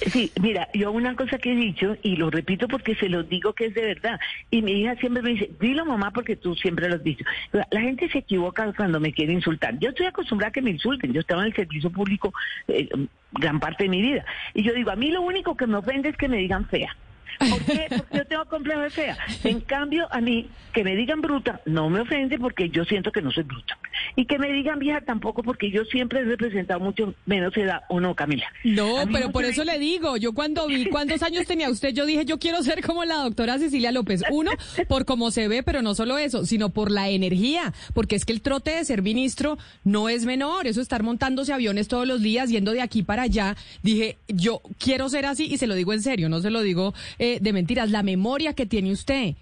[0.06, 3.52] Sí, mira, yo una cosa que he dicho, y lo repito porque se lo digo
[3.52, 4.18] que es de verdad,
[4.50, 7.24] y mi hija siempre me dice, dilo mamá porque tú siempre lo has dicho.
[7.52, 9.78] La, gente se equivoca cuando me quiere insultar.
[9.78, 12.32] Yo estoy acostumbrada a que me insulten, yo estaba en el servicio público
[12.68, 12.88] eh,
[13.32, 16.08] gran parte de mi vida, y yo digo, a mí lo único que me ofende
[16.08, 16.96] es que me digan fea.
[17.38, 17.86] ¿Por qué?
[17.96, 19.16] Porque yo tengo complejo de fea.
[19.44, 23.22] En cambio, a mí, que me digan bruta, no me ofende porque yo siento que
[23.22, 23.78] no soy bruta.
[24.16, 28.00] Y que me digan vieja tampoco porque yo siempre he representado mucho menos edad, ¿o
[28.00, 28.46] no, Camila?
[28.64, 31.92] No, pero no por eso me- le digo, yo cuando vi cuántos años tenía usted,
[31.94, 34.22] yo dije, yo quiero ser como la doctora Cecilia López.
[34.30, 34.50] Uno,
[34.88, 38.32] por cómo se ve, pero no solo eso, sino por la energía, porque es que
[38.32, 42.50] el trote de ser ministro no es menor, eso estar montándose aviones todos los días,
[42.50, 43.56] yendo de aquí para allá.
[43.82, 46.94] Dije, yo quiero ser así y se lo digo en serio, no se lo digo
[47.22, 49.34] eh, de mentiras, la memoria que tiene usted.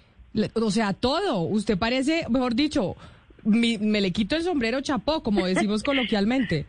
[0.54, 1.40] O sea, todo.
[1.42, 2.96] Usted parece, mejor dicho,
[3.44, 6.66] mi- me le quito el sombrero chapó, como decimos coloquialmente.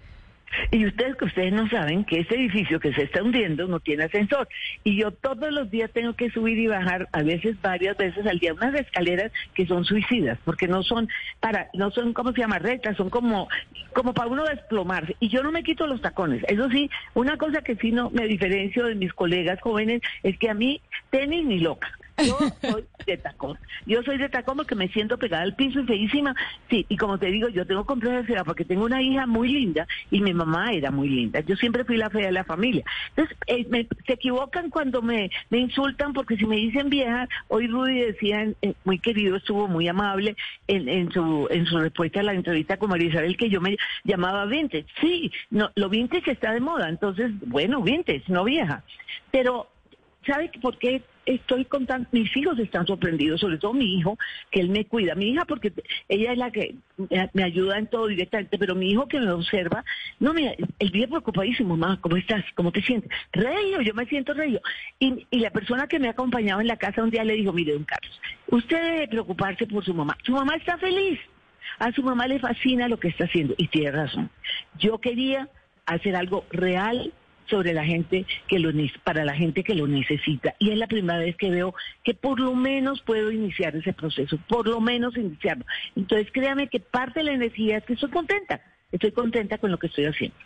[0.72, 4.06] Y ustedes que ustedes no saben que ese edificio que se está hundiendo no tiene
[4.06, 4.48] ascensor.
[4.84, 8.40] Y yo todos los días tengo que subir y bajar, a veces varias veces al
[8.40, 11.10] día, unas escaleras que son suicidas, porque no son
[11.40, 13.50] para, no son como se llama rectas, son como,
[13.94, 15.16] como para uno desplomarse.
[15.20, 16.44] Y yo no me quito los tacones.
[16.48, 20.50] Eso sí, una cosa que sí no me diferencio de mis colegas jóvenes es que
[20.50, 21.90] a mí tenis ni loca.
[22.26, 23.58] Yo soy de tacón.
[23.86, 26.36] Yo soy de tacón porque me siento pegada al piso y feísima.
[26.70, 29.50] Sí, y como te digo, yo tengo complejo de ansiedad porque tengo una hija muy
[29.50, 31.40] linda y mi mamá era muy linda.
[31.42, 32.84] Yo siempre fui la fea de la familia.
[33.16, 37.68] Entonces, eh, me- se equivocan cuando me, me insultan porque si me dicen vieja, hoy
[37.68, 40.36] Rudy decía, eh, muy querido, estuvo muy amable
[40.68, 43.78] en, en su en su respuesta a la entrevista con María Isabel que yo me
[44.04, 44.86] llamaba vintage.
[45.02, 48.84] Sí, no, lo vintage está de moda, entonces, bueno, vintage, no vieja.
[49.32, 49.68] Pero
[50.26, 52.08] ¿Sabe por qué estoy contando?
[52.12, 54.18] Mis hijos están sorprendidos, sobre todo mi hijo,
[54.52, 55.16] que él me cuida.
[55.16, 55.72] Mi hija, porque
[56.08, 56.76] ella es la que
[57.34, 59.84] me- ayuda en todo directamente, pero mi hijo que me observa,
[60.20, 62.44] no, mira, él vive preocupadísimo, mamá, ¿cómo estás?
[62.56, 63.10] ¿Cómo te sientes?
[63.32, 64.60] Reyo, yo me siento reyo.
[65.00, 67.54] Y, y la persona que me ha acompañado en la casa un día le dijo,
[67.54, 70.18] mire, don Carlos, usted debe preocuparse por su mamá.
[70.24, 71.20] Su mamá está feliz.
[71.78, 74.30] A su mamá le fascina lo que está haciendo y tiene razón.
[74.80, 75.48] Yo quería
[75.86, 77.14] hacer algo real
[77.50, 78.70] sobre la gente que lo
[79.04, 82.40] para la gente que lo necesita y es la primera vez que veo que por
[82.40, 85.66] lo menos puedo iniciar ese proceso, por lo menos iniciarlo.
[85.96, 89.78] Entonces créame que parte de la energía es que estoy contenta, estoy contenta con lo
[89.78, 90.38] que estoy haciendo.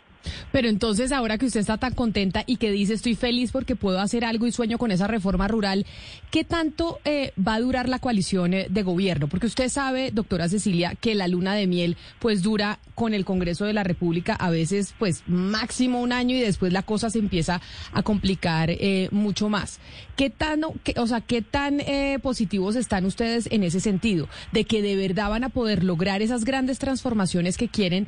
[0.52, 4.00] Pero entonces, ahora que usted está tan contenta y que dice estoy feliz porque puedo
[4.00, 5.86] hacer algo y sueño con esa reforma rural,
[6.30, 9.28] ¿qué tanto eh, va a durar la coalición eh, de gobierno?
[9.28, 13.64] Porque usted sabe, doctora Cecilia, que la luna de miel pues dura con el Congreso
[13.64, 17.60] de la República a veces pues máximo un año y después la cosa se empieza
[17.92, 19.80] a complicar eh, mucho más.
[20.16, 24.28] ¿Qué tan, qué- o sea, qué tan eh, positivos están ustedes en ese sentido?
[24.52, 28.06] De que de verdad van a poder lograr esas grandes transformaciones que quieren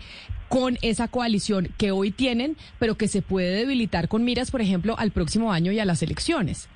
[0.48, 4.96] con esa coalición que hoy tienen, pero que se puede debilitar con miras, por ejemplo,
[4.98, 6.68] al próximo año y a las elecciones.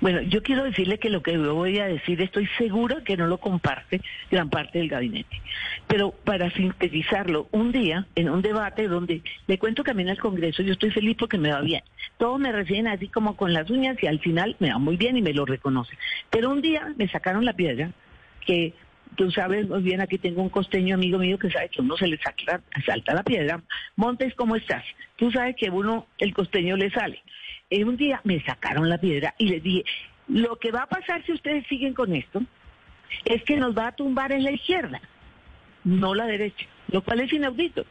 [0.00, 3.26] Bueno, yo quiero decirle que lo que yo voy a decir estoy segura que no
[3.26, 5.40] lo comparte gran parte del gabinete.
[5.86, 10.10] Pero para sintetizarlo, un día, en un debate donde le cuento que a mí en
[10.10, 11.82] el Congreso yo estoy feliz porque me va bien.
[12.18, 15.16] Todos me reciben así como con las uñas y al final me va muy bien
[15.16, 15.98] y me lo reconocen.
[16.30, 17.90] Pero un día me sacaron la piedra
[18.46, 18.74] que
[19.16, 22.06] tú sabes muy bien, aquí tengo un costeño amigo mío que sabe que uno se
[22.06, 23.62] le saca- salta la piedra.
[23.96, 24.84] Montes, ¿cómo estás?
[25.16, 27.22] Tú sabes que uno, el costeño le sale.
[27.70, 29.84] Eh, un día me sacaron la piedra y les dije,
[30.28, 32.42] lo que va a pasar si ustedes siguen con esto
[33.24, 35.00] es que nos va a tumbar en la izquierda,
[35.84, 37.84] no la derecha, lo cual es inaudito.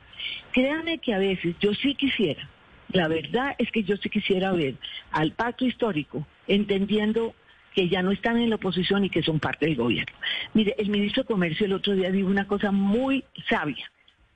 [0.51, 2.47] Créanme que a veces yo sí quisiera,
[2.91, 4.75] la verdad es que yo sí quisiera ver
[5.11, 7.33] al pacto histórico entendiendo
[7.73, 10.15] que ya no están en la oposición y que son parte del gobierno.
[10.53, 13.89] Mire, el ministro de Comercio el otro día dijo una cosa muy sabia.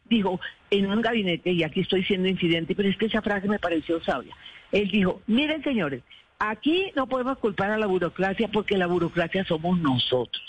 [0.06, 3.60] Dijo, en un gabinete, y aquí estoy siendo incidente, pero es que esa frase me
[3.60, 4.36] pareció sabia.
[4.72, 6.04] Él dijo, miren señores,
[6.40, 10.44] aquí no podemos culpar a la burocracia porque la burocracia somos nosotros.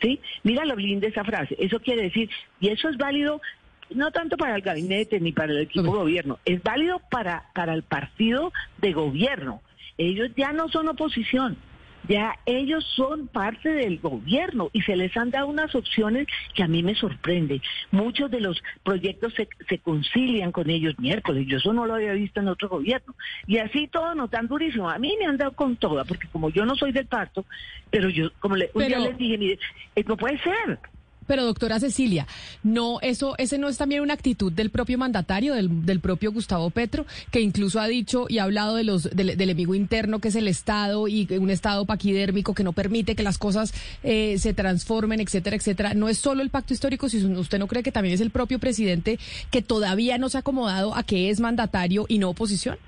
[0.00, 0.20] ¿Sí?
[0.42, 1.56] Mira lo linda esa frase.
[1.60, 2.28] Eso quiere decir,
[2.60, 3.40] y eso es válido
[3.94, 7.74] no tanto para el gabinete ni para el equipo de gobierno, es válido para, para
[7.74, 9.62] el partido de gobierno.
[9.98, 11.56] Ellos ya no son oposición,
[12.08, 16.68] ya ellos son parte del gobierno y se les han dado unas opciones que a
[16.68, 17.60] mí me sorprende.
[17.90, 22.12] Muchos de los proyectos se, se concilian con ellos miércoles, yo eso no lo había
[22.12, 23.14] visto en otro gobierno.
[23.46, 24.90] Y así todo nos dan durísimo.
[24.90, 27.44] A mí me han dado con toda, porque como yo no soy del pacto,
[27.90, 29.58] pero yo, como le, un día les dije, mire,
[29.94, 30.78] eh, no puede ser.
[31.26, 32.26] Pero doctora Cecilia,
[32.62, 36.70] no, eso, ese no es también una actitud del propio mandatario, del, del propio Gustavo
[36.70, 40.28] Petro, que incluso ha dicho y ha hablado de los del, del enemigo interno que
[40.28, 44.54] es el Estado y un Estado paquidérmico que no permite que las cosas eh, se
[44.54, 45.94] transformen, etcétera, etcétera.
[45.94, 48.58] No es solo el pacto histórico, si usted no cree que también es el propio
[48.58, 49.18] presidente
[49.50, 52.78] que todavía no se ha acomodado a que es mandatario y no oposición.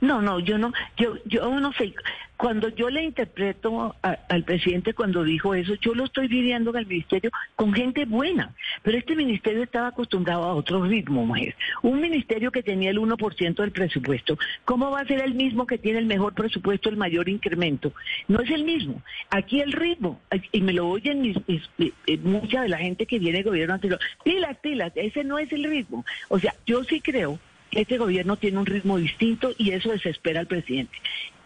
[0.00, 1.94] No, no, yo no, yo, yo no sé.
[2.36, 6.86] Cuando yo le interpreto al presidente cuando dijo eso, yo lo estoy viviendo en el
[6.86, 8.52] ministerio con gente buena.
[8.82, 11.54] Pero este ministerio estaba acostumbrado a otro ritmo, mujer.
[11.82, 15.78] Un ministerio que tenía el 1% del presupuesto, ¿cómo va a ser el mismo que
[15.78, 17.92] tiene el mejor presupuesto, el mayor incremento?
[18.26, 19.00] No es el mismo.
[19.30, 20.20] Aquí el ritmo,
[20.50, 24.00] y me lo oyen mis, eh, mucha de la gente que viene del gobierno anterior,
[24.24, 26.04] pilas, pilas, ese no es el ritmo.
[26.28, 27.38] O sea, yo sí creo
[27.70, 30.96] este gobierno tiene un ritmo distinto y eso desespera al presidente.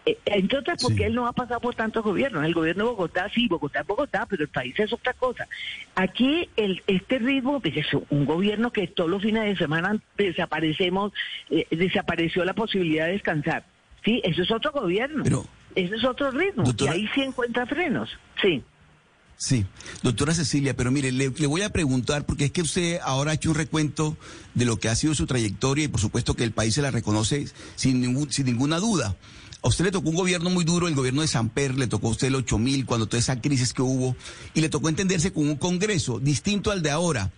[0.05, 2.45] Eh, entre otras porque él no ha pasado por tantos gobiernos.
[2.45, 5.47] El gobierno de Bogotá, sí, Bogotá es Bogotá, pero el país es otra cosa.
[5.95, 11.11] Aquí el, este ritmo, pues es un gobierno que todos los fines de semana desaparecemos,
[11.49, 13.65] eh, desapareció la posibilidad de descansar.
[14.05, 15.23] Sí, eso es otro gobierno.
[15.75, 16.63] Ese es otro ritmo.
[16.63, 18.09] Doctora- y ahí sí encuentra frenos.
[18.41, 18.63] Sí.
[19.41, 19.65] Sí,
[20.03, 23.51] doctora Cecilia, pero mire, le, voy a preguntar, porque es que usted ahora ha hecho
[23.51, 24.17] un recuento
[24.53, 26.91] de lo que ha sido su trayectoria y por supuesto que el país se la
[26.91, 27.47] reconoce
[27.77, 29.15] sin, ningún, sin ninguna duda.
[29.61, 32.11] A usted le tocó un gobierno muy duro, el gobierno de Samper, le tocó a
[32.11, 34.13] usted el 8000, cuando toda esa crisis que hubo,
[34.53, 37.31] y le tocó entenderse con un Congreso distinto al de ahora.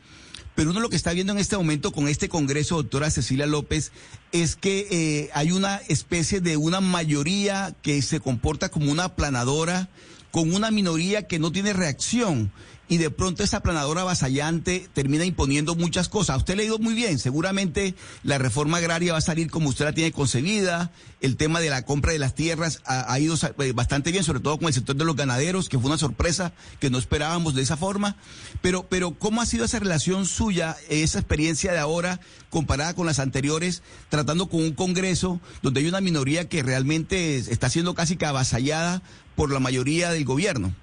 [0.56, 3.92] Pero uno lo que está viendo en este momento con este Congreso, doctora Cecilia López,
[4.32, 9.92] es que eh, hay una especie de una mayoría que se comporta como una aplanadora,
[10.32, 12.52] con una minoría que no tiene reacción
[12.92, 16.36] y de pronto esa planadora avasallante termina imponiendo muchas cosas.
[16.36, 19.86] Usted le ha ido muy bien, seguramente la reforma agraria va a salir como usted
[19.86, 24.12] la tiene concebida, el tema de la compra de las tierras ha, ido eh, bastante
[24.12, 26.52] bien, sobre todo con el sector de los ganaderos, que fue una sorpresa
[26.82, 28.18] que no esperábamos de esa forma.
[28.62, 33.20] Pero, pero ¿cómo ha sido esa relación suya, esa experiencia de ahora comparada con las
[33.20, 38.26] anteriores, tratando con un Congreso donde hay una minoría que realmente está siendo casi que
[38.26, 39.02] avasallada
[39.38, 40.76] por la mayoría del gobierno?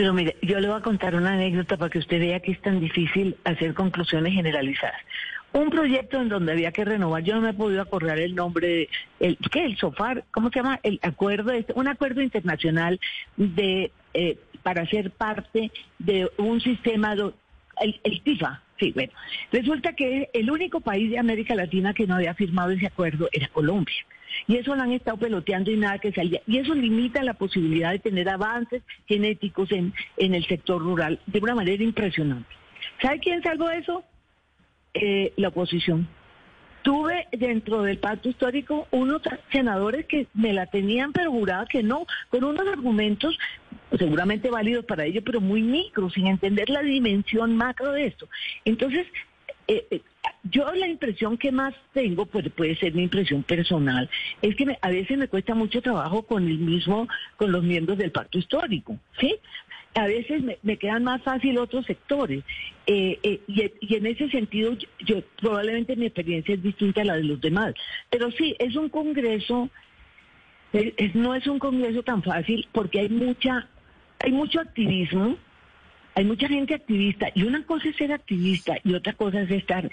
[0.00, 2.62] Pero mire, yo le voy a contar una anécdota para que usted vea que es
[2.62, 4.98] tan difícil hacer conclusiones generalizadas.
[5.52, 8.88] Un proyecto en donde había que renovar, yo no me he podido acordar el nombre,
[9.18, 9.66] el, ¿qué?
[9.66, 10.80] El SOFAR, ¿cómo se llama?
[10.82, 12.98] El acuerdo, este, un acuerdo internacional
[13.36, 19.12] de eh, para ser parte de un sistema, el, el TIFA, Sí, bueno,
[19.52, 23.48] resulta que el único país de América Latina que no había firmado ese acuerdo era
[23.48, 24.06] Colombia.
[24.46, 26.40] Y eso lo han estado peloteando y nada que salía.
[26.46, 31.38] Y eso limita la posibilidad de tener avances genéticos en, en el sector rural de
[31.38, 32.48] una manera impresionante.
[33.00, 34.04] ¿Sabe quién salvó eso?
[34.94, 36.08] Eh, la oposición.
[36.82, 39.20] Tuve dentro del pacto histórico unos
[39.52, 43.38] senadores que me la tenían pero jurada que no, con unos argumentos
[43.98, 48.28] seguramente válidos para ellos, pero muy micro, sin entender la dimensión macro de esto.
[48.64, 49.06] Entonces,
[49.68, 50.00] eh, eh,
[50.44, 54.08] yo la impresión que más tengo, pues puede ser mi impresión personal,
[54.40, 58.10] es que a veces me cuesta mucho trabajo con el mismo, con los miembros del
[58.10, 59.36] pacto histórico, ¿sí?
[59.94, 62.44] A veces me, quedan más fácil otros sectores.
[62.86, 67.24] Eh, eh, y, en ese sentido, yo, probablemente mi experiencia es distinta a la de
[67.24, 67.74] los demás.
[68.08, 69.68] Pero sí, es un congreso,
[71.14, 73.68] no es un congreso tan fácil porque hay mucha,
[74.20, 75.36] hay mucho activismo,
[76.14, 79.90] hay mucha gente activista y una cosa es ser activista y otra cosa es estar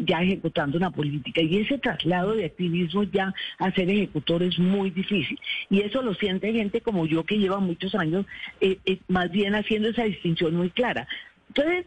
[0.00, 4.90] ya ejecutando una política y ese traslado de activismo ya a ser ejecutor es muy
[4.90, 5.38] difícil
[5.70, 8.26] y eso lo siente gente como yo que lleva muchos años
[8.60, 11.08] eh, eh, más bien haciendo esa distinción muy clara.
[11.48, 11.86] Entonces,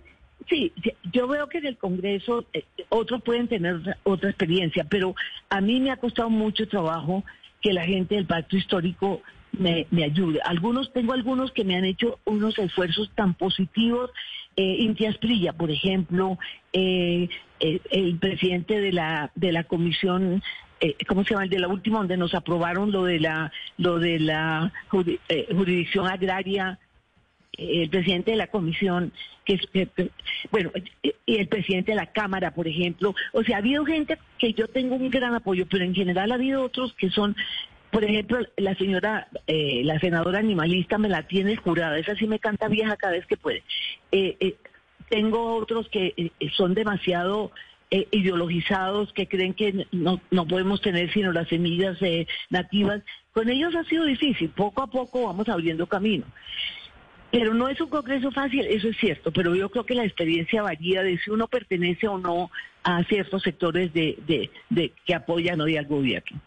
[0.49, 0.73] sí,
[1.11, 5.15] yo veo que en el Congreso eh, otros pueden tener otra experiencia, pero
[5.49, 7.23] a mí me ha costado mucho trabajo
[7.61, 10.39] que la gente del pacto histórico me, me ayude.
[10.43, 14.09] Algunos, tengo algunos que me han hecho unos esfuerzos tan positivos
[14.55, 16.37] eh, Inti Asprilla, por ejemplo,
[16.73, 20.41] eh, el, presidente de la, de la comisión
[20.81, 21.43] eh, ¿cómo se llama?
[21.43, 24.73] El de la última, donde nos aprobaron lo de la, lo de la
[25.29, 26.79] eh, jurisdicción agraria,
[27.55, 29.13] el presidente de la comisión,
[29.45, 29.89] que, es,
[30.49, 30.71] bueno,
[31.03, 33.13] y el presidente de la Cámara, por ejemplo.
[33.33, 36.35] O sea, ha habido gente que yo tengo un gran apoyo, pero en general ha
[36.35, 37.35] habido otros que son
[37.91, 42.39] por ejemplo, la señora, eh, la senadora animalista me la tiene jurada, esa sí me
[42.39, 43.63] canta vieja cada vez que puede.
[44.12, 44.56] Eh, eh,
[45.10, 47.51] tengo otros que son demasiado
[48.12, 51.97] ideologizados, que creen que no, no podemos tener sino las semillas
[52.49, 53.01] nativas.
[53.34, 56.23] Con ellos ha sido difícil, poco a poco vamos abriendo camino.
[57.32, 60.62] Pero no es un congreso fácil, eso es cierto, pero yo creo que la experiencia
[60.62, 62.49] varía de si uno pertenece o no
[62.84, 66.39] a ciertos sectores de, de, de que apoyan hoy al gobierno.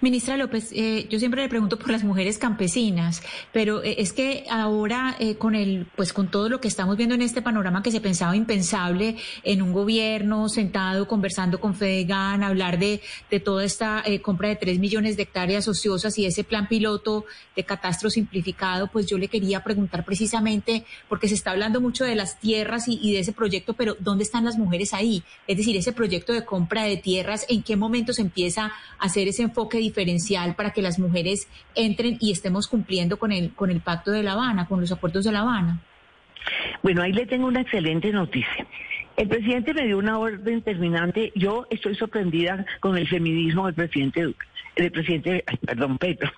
[0.00, 4.44] Ministra López, eh, yo siempre le pregunto por las mujeres campesinas, pero eh, es que
[4.50, 7.90] ahora eh, con el, pues con todo lo que estamos viendo en este panorama que
[7.90, 13.00] se pensaba impensable en un gobierno sentado conversando con Fedegan, hablar de,
[13.30, 17.64] de toda esta compra de tres millones de hectáreas ociosas y ese plan piloto de
[17.64, 22.40] catastro simplificado, pues yo le quería preguntar precisamente porque se está hablando mucho de las
[22.40, 25.22] tierras y, y de ese proyecto, pero ¿dónde están las mujeres ahí?
[25.46, 29.28] Es decir, ese proyecto de compra de tierras, ¿en qué momento se empieza a hacer
[29.28, 29.57] ese enfoque?
[29.66, 34.22] Diferencial para que las mujeres entren y estemos cumpliendo con el, con el Pacto de
[34.22, 35.80] La Habana, con los acuerdos de La Habana?
[36.82, 38.66] Bueno, ahí le tengo una excelente noticia.
[39.16, 41.32] El presidente me dio una orden terminante.
[41.34, 46.30] Yo estoy sorprendida con el feminismo del presidente Duque, del presidente, perdón, Petro,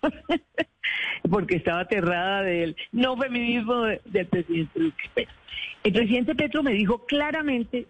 [1.30, 5.28] porque estaba aterrada del no feminismo del presidente Duque.
[5.84, 7.86] el presidente Petro me dijo claramente,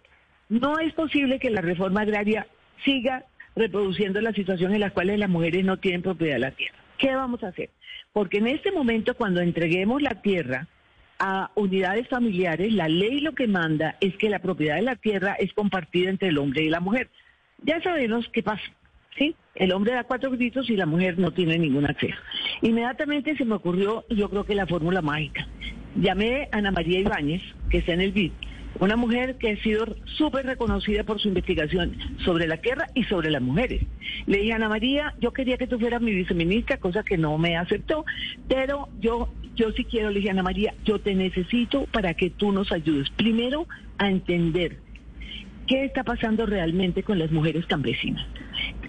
[0.49, 2.49] no es posible que la reforma agraria
[2.85, 3.25] siga
[3.61, 6.79] reproduciendo la situación en la cual las mujeres no tienen propiedad de la tierra.
[6.99, 7.71] ¿Qué vamos a hacer?
[8.13, 10.67] Porque en este momento, cuando entreguemos la tierra
[11.19, 15.35] a unidades familiares, la ley lo que manda es que la propiedad de la tierra
[15.35, 17.11] es compartida entre el hombre y la mujer.
[17.63, 18.65] Ya sabemos qué pasa.
[19.17, 19.37] ¿sí?
[19.55, 22.17] El hombre da cuatro gritos y la mujer no tiene ningún acceso.
[22.63, 25.47] Inmediatamente se me ocurrió, yo creo que la fórmula mágica.
[25.95, 28.33] llamé a Ana María Ibáñez, que está en el BID,
[28.81, 33.31] una mujer que ha sido súper reconocida por su investigación sobre la tierra y sobre
[33.31, 33.83] las mujeres.
[34.27, 37.57] Le dije, Ana María, yo quería que tú fueras mi viceministra, cosa que no me
[37.57, 38.05] aceptó,
[38.49, 42.53] pero yo, yo sí quiero, le dije, Ana María, yo te necesito para que tú
[42.53, 43.11] nos ayudes.
[43.11, 43.67] Primero,
[43.99, 44.79] a entender
[45.67, 48.27] qué está pasando realmente con las mujeres campesinas.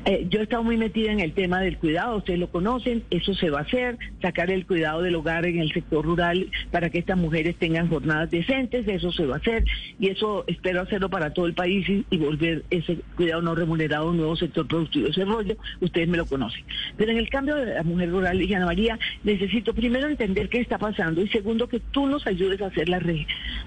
[0.05, 3.35] Eh, yo he estado muy metida en el tema del cuidado, ustedes lo conocen, eso
[3.35, 6.97] se va a hacer, sacar el cuidado del hogar en el sector rural para que
[6.97, 9.63] estas mujeres tengan jornadas decentes, eso se va a hacer
[9.99, 14.11] y eso espero hacerlo para todo el país y, volver ese cuidado no remunerado a
[14.11, 16.63] un nuevo sector productivo, ese rollo, ustedes me lo conocen.
[16.97, 20.61] Pero en el cambio de la mujer rural, dije Ana María, necesito primero entender qué
[20.61, 22.89] está pasando y segundo que tú nos ayudes a hacer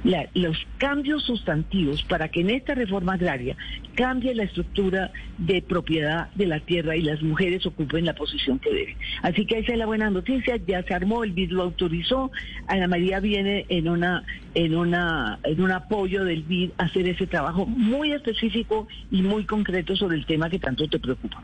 [0.04, 3.56] los cambios sustantivos para que en esta reforma agraria
[3.94, 8.70] cambie la estructura de propiedad de la tierra y las mujeres ocupen la posición que
[8.70, 8.96] deben.
[9.22, 12.30] Así que esa es la buena noticia, ya se armó, el BID lo autorizó,
[12.66, 14.24] Ana María viene en una
[14.54, 19.44] en una en un apoyo del BID a hacer ese trabajo muy específico y muy
[19.46, 21.42] concreto sobre el tema que tanto te preocupa.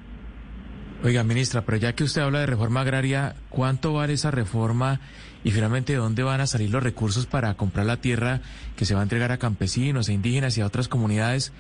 [1.03, 5.01] Oiga, ministra, pero ya que usted habla de reforma agraria, ¿cuánto vale esa reforma
[5.45, 8.41] y finalmente de dónde van a salir los recursos para comprar la tierra
[8.77, 11.53] que se va a entregar a campesinos, a indígenas y a otras comunidades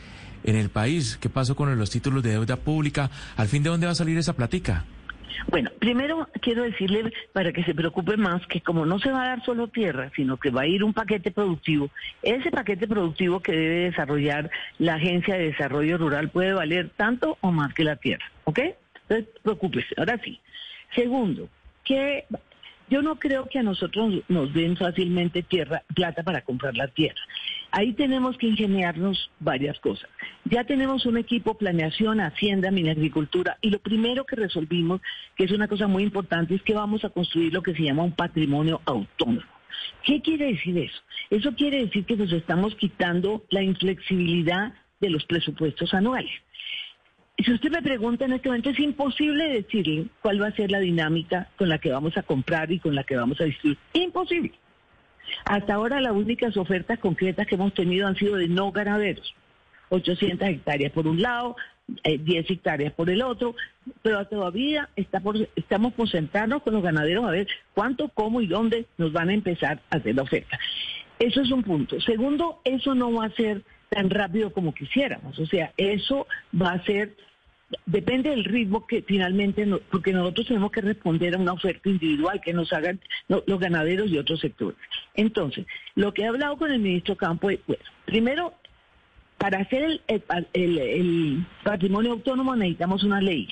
[0.44, 1.18] en el país?
[1.20, 3.10] ¿Qué pasó con los títulos de deuda pública?
[3.36, 4.84] ¿Al fin de dónde va a salir esa platica?
[5.48, 9.28] Bueno, primero quiero decirle para que se preocupe más que como no se va a
[9.28, 11.90] dar solo tierra, sino que va a ir un paquete productivo,
[12.22, 17.52] ese paquete productivo que debe desarrollar la Agencia de Desarrollo Rural puede valer tanto o
[17.52, 18.60] más que la tierra, ¿ok?
[19.08, 19.94] Entonces, preocúpese.
[19.96, 20.40] Ahora sí.
[20.94, 21.48] Segundo,
[21.84, 22.26] que
[22.90, 27.20] yo no creo que a nosotros nos den fácilmente tierra, plata para comprar la tierra.
[27.70, 30.10] Ahí tenemos que ingeniarnos varias cosas.
[30.44, 35.00] Ya tenemos un equipo planeación, hacienda, agricultura, y lo primero que resolvimos,
[35.36, 38.02] que es una cosa muy importante, es que vamos a construir lo que se llama
[38.02, 39.46] un patrimonio autónomo.
[40.04, 41.00] ¿Qué quiere decir eso?
[41.30, 46.30] Eso quiere decir que nos estamos quitando la inflexibilidad de los presupuestos anuales.
[47.44, 50.80] Si usted me pregunta en este momento, es imposible decirle cuál va a ser la
[50.80, 53.78] dinámica con la que vamos a comprar y con la que vamos a distribuir.
[53.94, 54.52] Imposible.
[55.44, 59.34] Hasta ahora las únicas ofertas concretas que hemos tenido han sido de no ganaderos.
[59.88, 61.56] 800 hectáreas por un lado,
[62.04, 63.54] 10 eh, hectáreas por el otro,
[64.02, 68.46] pero todavía está por, estamos por sentarnos con los ganaderos a ver cuánto, cómo y
[68.46, 70.58] dónde nos van a empezar a hacer la oferta.
[71.18, 72.00] Eso es un punto.
[72.00, 75.38] Segundo, eso no va a ser tan rápido como quisiéramos.
[75.38, 77.14] O sea, eso va a ser
[77.86, 82.52] depende del ritmo que finalmente, porque nosotros tenemos que responder a una oferta individual que
[82.52, 84.78] nos hagan los ganaderos y otros sectores.
[85.14, 88.54] Entonces, lo que he hablado con el ministro Campo es, bueno, primero,
[89.38, 93.48] para hacer el, patrimonio autónomo necesitamos una ley.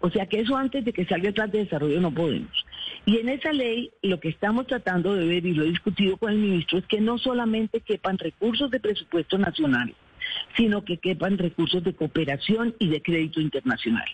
[0.00, 2.64] O sea que eso antes de que salga el plan de desarrollo no podemos.
[3.04, 6.32] Y en esa ley lo que estamos tratando de ver y lo he discutido con
[6.32, 9.94] el ministro es que no solamente quepan recursos de presupuesto nacional,
[10.56, 14.06] sino que quepan recursos de cooperación y de crédito internacional.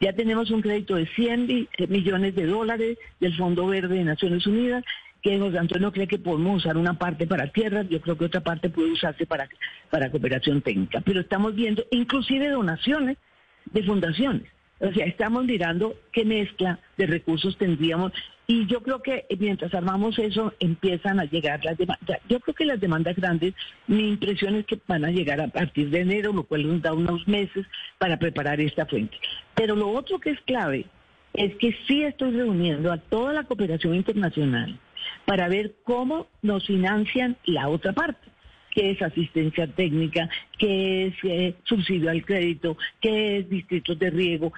[0.00, 4.46] Ya tenemos un crédito de 100 eh, millones de dólares del Fondo Verde de Naciones
[4.46, 4.84] Unidas,
[5.22, 8.40] que José Antonio cree que podemos usar una parte para tierras, yo creo que otra
[8.40, 9.48] parte puede usarse para,
[9.90, 11.02] para cooperación técnica.
[11.02, 13.18] Pero estamos viendo inclusive donaciones
[13.66, 14.44] de fundaciones.
[14.80, 18.12] O sea, estamos mirando qué mezcla de recursos tendríamos
[18.46, 22.18] y yo creo que mientras armamos eso empiezan a llegar las demandas.
[22.28, 23.54] Yo creo que las demandas grandes,
[23.86, 26.92] mi impresión es que van a llegar a partir de enero, lo cual nos da
[26.92, 27.66] unos meses
[27.98, 29.16] para preparar esta fuente.
[29.54, 30.86] Pero lo otro que es clave
[31.34, 34.80] es que sí estoy reuniendo a toda la cooperación internacional
[35.26, 38.30] para ver cómo nos financian la otra parte
[38.70, 40.28] que es asistencia técnica,
[40.58, 44.52] que es eh, subsidio al crédito, que es distritos de riego,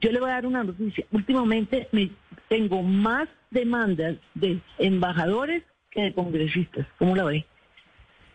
[0.00, 1.04] yo le voy a dar una noticia.
[1.12, 2.10] Últimamente me,
[2.48, 6.86] tengo más demandas de embajadores que de congresistas.
[6.98, 7.46] ¿Cómo la ve?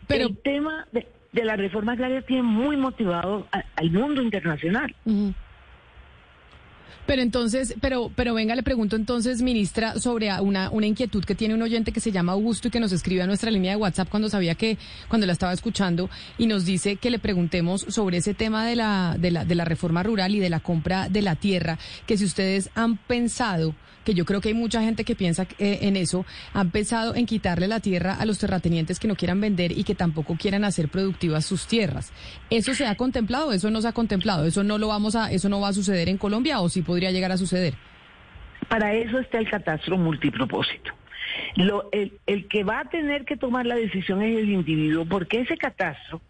[0.07, 4.93] Pero, el tema de, la reforma agraria tiene muy motivado al mundo internacional.
[7.05, 11.53] Pero entonces, pero, pero venga, le pregunto entonces, ministra, sobre una, una inquietud que tiene
[11.53, 14.09] un oyente que se llama Augusto y que nos escribe a nuestra línea de WhatsApp
[14.09, 14.77] cuando sabía que,
[15.07, 19.17] cuando la estaba escuchando, y nos dice que le preguntemos sobre ese tema de la,
[19.19, 22.25] de la, de la reforma rural y de la compra de la tierra, que si
[22.25, 26.25] ustedes han pensado que yo creo que hay mucha gente que piensa eh, en eso,
[26.53, 29.95] han pensado en quitarle la tierra a los terratenientes que no quieran vender y que
[29.95, 32.11] tampoco quieran hacer productivas sus tierras.
[32.49, 33.53] ¿Eso se ha contemplado?
[33.53, 34.45] ¿Eso no se ha contemplado?
[34.45, 37.11] ¿Eso no lo vamos a, eso no va a suceder en Colombia o sí podría
[37.11, 37.73] llegar a suceder?
[38.67, 40.91] Para eso está el catastro multipropósito.
[41.55, 45.41] Lo, el, el que va a tener que tomar la decisión es el individuo, porque
[45.41, 46.21] ese catastro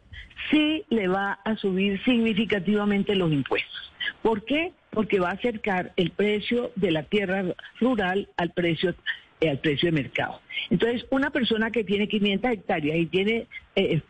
[0.50, 3.92] sí le va a subir significativamente los impuestos.
[4.22, 4.74] ¿Por qué?
[4.94, 7.44] Porque va a acercar el precio de la tierra
[7.80, 8.96] rural al precio
[9.42, 10.40] eh, al precio de mercado.
[10.70, 14.02] Entonces, una persona que tiene 500 hectáreas y tiene eh,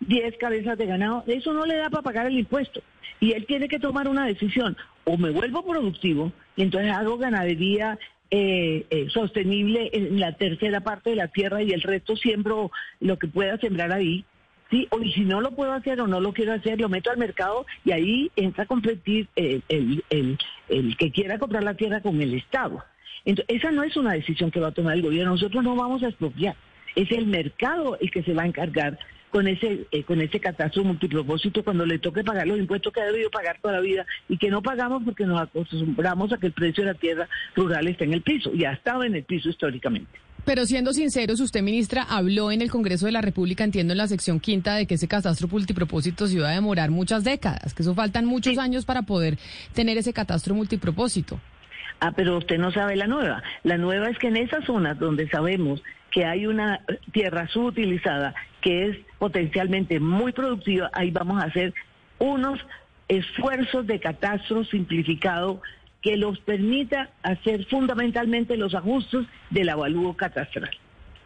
[0.00, 2.82] 10 cabezas de ganado, eso no le da para pagar el impuesto.
[3.20, 7.98] Y él tiene que tomar una decisión, o me vuelvo productivo y entonces hago ganadería
[8.30, 12.70] eh, eh, sostenible en la tercera parte de la tierra y el resto siembro
[13.00, 14.24] lo que pueda sembrar ahí.
[14.72, 17.10] Sí, o y si no lo puedo hacer o no lo quiero hacer, lo meto
[17.10, 20.38] al mercado y ahí entra a competir el, el,
[20.70, 22.82] el que quiera comprar la tierra con el Estado.
[23.26, 25.32] Entonces, esa no es una decisión que va a tomar el gobierno.
[25.32, 26.56] Nosotros no vamos a expropiar.
[26.96, 28.98] Es el mercado el que se va a encargar
[29.30, 33.06] con ese eh, con ese catastro multipropósito cuando le toque pagar los impuestos que ha
[33.06, 36.52] debido pagar toda la vida y que no pagamos porque nos acostumbramos a que el
[36.52, 38.52] precio de la tierra rural esté en el piso.
[38.54, 40.18] Ya estaba en el piso históricamente.
[40.44, 44.08] Pero siendo sinceros, usted, ministra, habló en el Congreso de la República, entiendo en la
[44.08, 47.94] sección quinta, de que ese catastro multipropósito se iba a demorar muchas décadas, que eso
[47.94, 49.38] faltan muchos años para poder
[49.72, 51.40] tener ese catastro multipropósito.
[52.00, 53.44] Ah, pero usted no sabe la nueva.
[53.62, 55.80] La nueva es que en esas zonas donde sabemos
[56.10, 56.80] que hay una
[57.12, 61.72] tierra subutilizada que es potencialmente muy productiva, ahí vamos a hacer
[62.18, 62.58] unos
[63.06, 65.62] esfuerzos de catastro simplificado
[66.02, 70.70] que los permita hacer fundamentalmente los ajustes del avalúo catastral.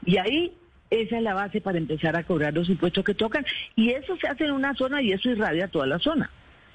[0.04, 0.52] Y ahí
[0.90, 3.44] esa es la base para empezar a cobrar los impuestos que tocan.
[3.74, 6.30] Y eso se hace en una zona y eso irradia toda la zona.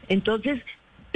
[0.10, 0.62] Entonces,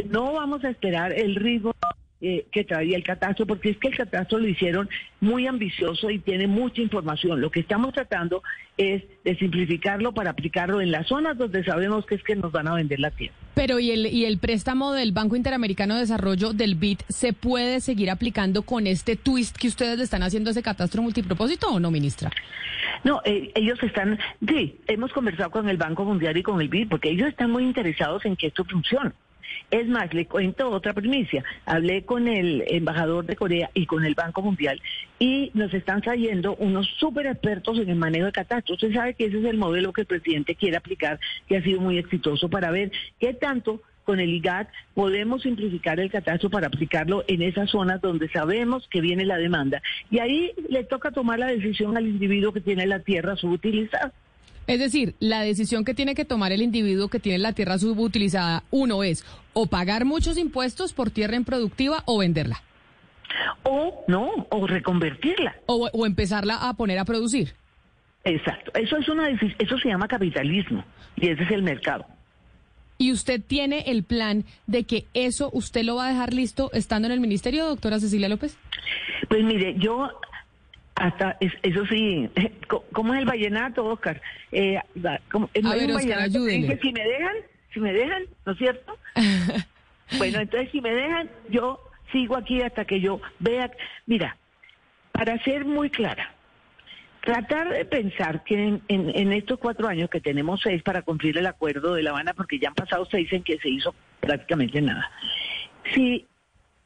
[0.10, 1.74] no vamos a esperar el ritmo
[2.22, 4.90] eh, que traía el catastro, porque es que el catastro lo hicieron
[5.20, 7.42] muy ambicioso y tiene mucha información.
[7.42, 8.42] Lo que estamos tratando
[8.78, 12.68] es de simplificarlo para aplicarlo en las zonas donde sabemos que es que nos van
[12.68, 13.36] a vender la tierra.
[13.54, 17.82] Pero ¿y el, y el préstamo del Banco Interamericano de Desarrollo del BID se puede
[17.82, 21.80] seguir aplicando con este twist que ustedes le están haciendo a ese catastro multipropósito o
[21.80, 22.32] no, ministra?
[23.04, 26.88] No, eh, ellos están, sí, hemos conversado con el Banco Mundial y con el BID
[26.90, 29.12] porque ellos están muy interesados en que esto funcione.
[29.72, 31.44] Es más, le cuento otra primicia.
[31.66, 34.82] Hablé con el embajador de Corea y con el Banco Mundial
[35.20, 38.82] y nos están trayendo unos súper expertos en el manejo de catastros.
[38.82, 41.82] Usted sabe que ese es el modelo que el presidente quiere aplicar, que ha sido
[41.82, 47.24] muy exitoso para ver qué tanto con el IGAT podemos simplificar el catastro para aplicarlo
[47.28, 49.82] en esas zonas donde sabemos que viene la demanda.
[50.12, 54.14] Y ahí le toca tomar la decisión al individuo que tiene la tierra subutilizada.
[54.68, 58.64] Es decir, la decisión que tiene que tomar el individuo que tiene la tierra subutilizada,
[58.72, 62.62] uno es o pagar muchos impuestos por tierra improductiva o venderla.
[63.64, 65.56] O no, o reconvertirla.
[65.68, 67.54] O, o empezarla a poner a producir.
[68.24, 70.84] Exacto, eso es una eso se llama capitalismo
[71.16, 72.06] y ese es el mercado.
[72.98, 77.08] ¿Y usted tiene el plan de que eso usted lo va a dejar listo estando
[77.08, 78.58] en el ministerio, doctora Cecilia López?
[79.28, 80.10] Pues mire, yo
[80.96, 82.30] hasta eso sí,
[82.94, 84.22] ¿cómo es el vallenato, Oscar?
[84.52, 84.80] Eh,
[85.30, 86.80] ¿cómo, a ver, Oscar, ayúdenme.
[86.82, 87.36] si me dejan,
[87.74, 88.98] si me dejan, ¿no es cierto?
[90.18, 91.82] bueno, entonces si me dejan, yo
[92.12, 93.70] sigo aquí hasta que yo vea.
[94.06, 94.38] Mira,
[95.12, 96.34] para ser muy clara,
[97.22, 101.48] tratar de pensar que en, en, estos cuatro años que tenemos seis para cumplir el
[101.48, 105.12] acuerdo de La Habana, porque ya han pasado seis en que se hizo prácticamente nada.
[105.94, 106.26] Si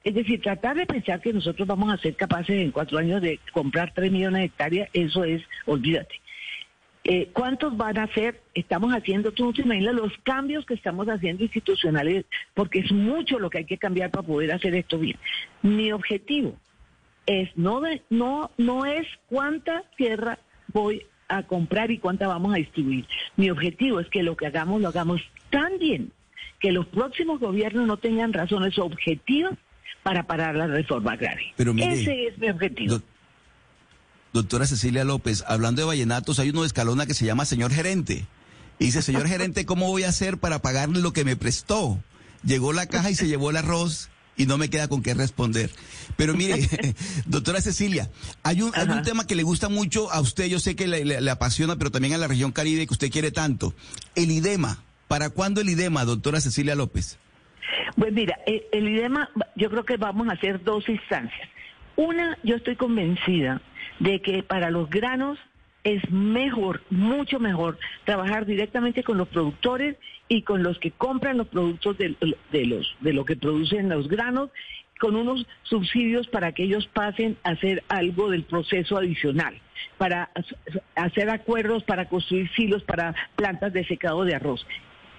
[0.04, 3.40] es decir, tratar de pensar que nosotros vamos a ser capaces en cuatro años de
[3.52, 6.16] comprar tres millones de hectáreas, eso es, olvídate.
[7.04, 8.42] Eh, ¿Cuántos van a ser?
[8.54, 13.40] Estamos haciendo, tú no te imaginas los cambios que estamos haciendo institucionales, porque es mucho
[13.40, 15.18] lo que hay que cambiar para poder hacer esto bien.
[15.62, 16.56] Mi objetivo
[17.26, 22.58] es no, de, no, no es cuánta tierra voy a comprar y cuánta vamos a
[22.58, 23.06] distribuir.
[23.38, 26.12] Mi objetivo es que lo que hagamos lo hagamos tan bien
[26.60, 29.54] que los próximos gobiernos no tengan razones objetivas
[30.04, 31.54] para parar la reforma agraria.
[31.56, 33.02] Pero Ese es mi objetivo.
[34.34, 38.26] doctora Cecilia López, hablando de vallenatos, hay uno de Escalona que se llama señor gerente.
[38.80, 42.02] Y dice, señor gerente, ¿cómo voy a hacer para pagarle lo que me prestó?
[42.44, 45.70] Llegó la caja y se llevó el arroz y no me queda con qué responder.
[46.16, 46.68] Pero mire,
[47.26, 48.10] doctora Cecilia,
[48.42, 51.04] hay un, hay un tema que le gusta mucho a usted, yo sé que le,
[51.04, 53.76] le, apasiona, pero también a la región Caribe que usted quiere tanto.
[54.16, 54.82] El IDEMA.
[55.10, 57.18] ¿Para cuándo el IDEMA, doctora Cecilia López?
[57.96, 61.50] Pues mira, el, el IDEMA, yo creo que vamos a hacer dos instancias.
[61.96, 63.62] Una, yo estoy convencida
[64.00, 65.38] de que para los granos
[65.84, 69.98] es mejor, mucho mejor, trabajar directamente con los productores
[70.28, 72.16] y con los que compran los productos de,
[72.52, 74.50] de, los, de lo que producen los granos,
[75.00, 79.58] con unos subsidios para que ellos pasen a hacer algo del proceso adicional,
[79.98, 80.30] para
[80.96, 84.66] hacer acuerdos para construir silos para plantas de secado de arroz.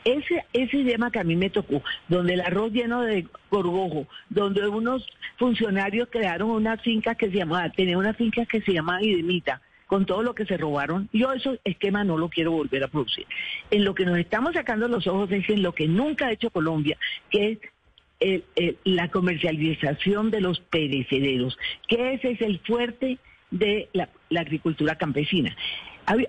[0.04, 4.66] Ese, ese idioma que a mí me tocó, donde el arroz lleno de gorgojo, donde
[4.66, 9.60] unos funcionarios crearon una finca que se llamaba, tenía una finca que se llamaba Idemita,
[9.86, 13.26] con todo lo que se robaron, yo ese esquema no lo quiero volver a producir.
[13.72, 16.50] En lo que nos estamos sacando los ojos es en lo que nunca ha hecho
[16.50, 16.96] Colombia,
[17.28, 17.58] que es
[18.20, 23.18] el, la comercialización de los perecederos, que ese es el fuerte
[23.50, 24.08] de la
[24.40, 25.56] agricultura campesina.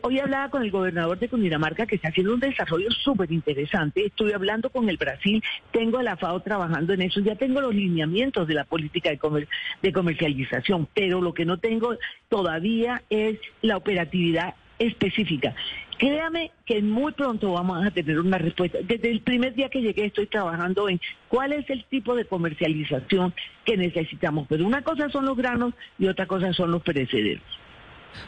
[0.04, 4.06] Hoy hablaba con el gobernador de Cundinamarca que está haciendo un desarrollo súper interesante.
[4.06, 7.74] Estuve hablando con el Brasil, tengo a la FAO trabajando en eso, ya tengo los
[7.74, 9.48] lineamientos de la política de, comer-
[9.82, 11.96] de comercialización, pero lo que no tengo
[12.30, 15.56] todavía es la operatividad específica.
[15.98, 18.80] Créame que muy pronto vamos a tener una respuesta.
[18.84, 23.34] Desde el primer día que llegué estoy trabajando en cuál es el tipo de comercialización
[23.66, 24.48] que necesitamos.
[24.50, 27.44] Pero una cosa son los granos y otra cosa son los perecederos.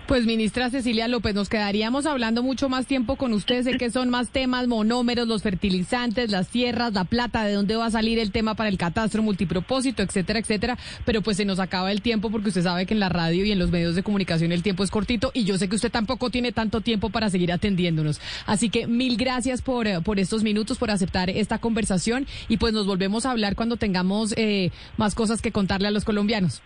[0.08, 4.10] Pues ministra Cecilia López, nos quedaríamos hablando mucho más tiempo con ustedes, sé que son
[4.10, 8.32] más temas, monómeros, los fertilizantes, las tierras, la plata, de dónde va a salir el
[8.32, 12.50] tema para el catastro multipropósito, etcétera, etcétera, pero pues se nos acaba el tiempo porque
[12.50, 14.92] usted sabe que en la radio y en los medios de comunicación el tiempo es
[14.92, 18.20] cortito y yo sé que usted tampoco tiene tanto tiempo para seguir atendiéndonos.
[18.46, 22.74] Así que mil gracias por, eh, por estos minutos, por aceptar esta conversación y pues
[22.74, 26.62] nos volvemos a hablar cuando tengamos eh, más cosas que contarle a los colombianos.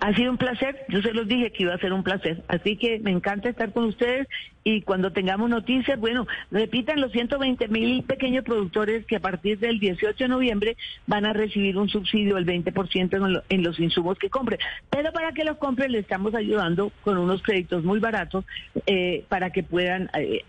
[0.00, 2.76] Ha sido un placer, yo se los dije que iba a ser un placer, así
[2.76, 4.28] que me encanta estar con ustedes
[4.62, 9.80] y cuando tengamos noticias, bueno, repitan los 120 mil pequeños productores que a partir del
[9.80, 10.76] 18 de noviembre
[11.08, 14.60] van a recibir un subsidio del 20% en, lo- en los insumos que compren.
[14.88, 18.44] Pero para que los compren le estamos ayudando con unos créditos muy baratos
[18.86, 20.42] eh, para que puedan eh,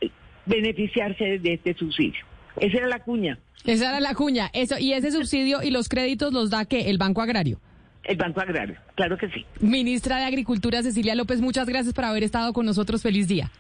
[0.45, 2.23] beneficiarse de este subsidio.
[2.59, 3.39] Esa era la cuña.
[3.65, 4.49] Esa era la cuña.
[4.53, 7.59] Eso, y ese subsidio y los créditos los da que el Banco Agrario.
[8.03, 9.45] El Banco Agrario, claro que sí.
[9.59, 13.01] Ministra de Agricultura Cecilia López, muchas gracias por haber estado con nosotros.
[13.01, 13.51] Feliz día.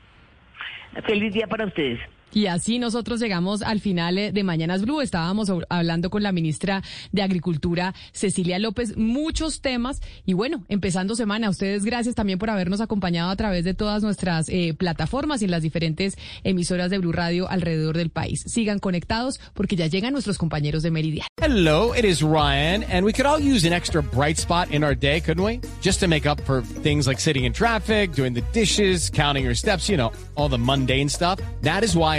[1.05, 1.99] Feliz día para ustedes.
[2.33, 5.01] Y así nosotros llegamos al final eh, de Mañanas Blue.
[5.01, 10.01] Estábamos hab- hablando con la ministra de Agricultura, Cecilia López, muchos temas.
[10.25, 14.47] Y bueno, empezando semana, ustedes gracias también por habernos acompañado a través de todas nuestras
[14.49, 18.43] eh, plataformas y en las diferentes emisoras de Blue Radio alrededor del país.
[18.45, 21.25] Sigan conectados porque ya llegan nuestros compañeros de Meridian.
[21.41, 24.95] Hello, it is Ryan, and we could all use an extra bright spot in our
[24.95, 25.59] day, couldn't we?
[25.81, 29.55] Just to make up for things like sitting in traffic, doing the dishes, counting your
[29.55, 31.39] steps, you know, all the mundane stuff.
[31.63, 32.18] That is why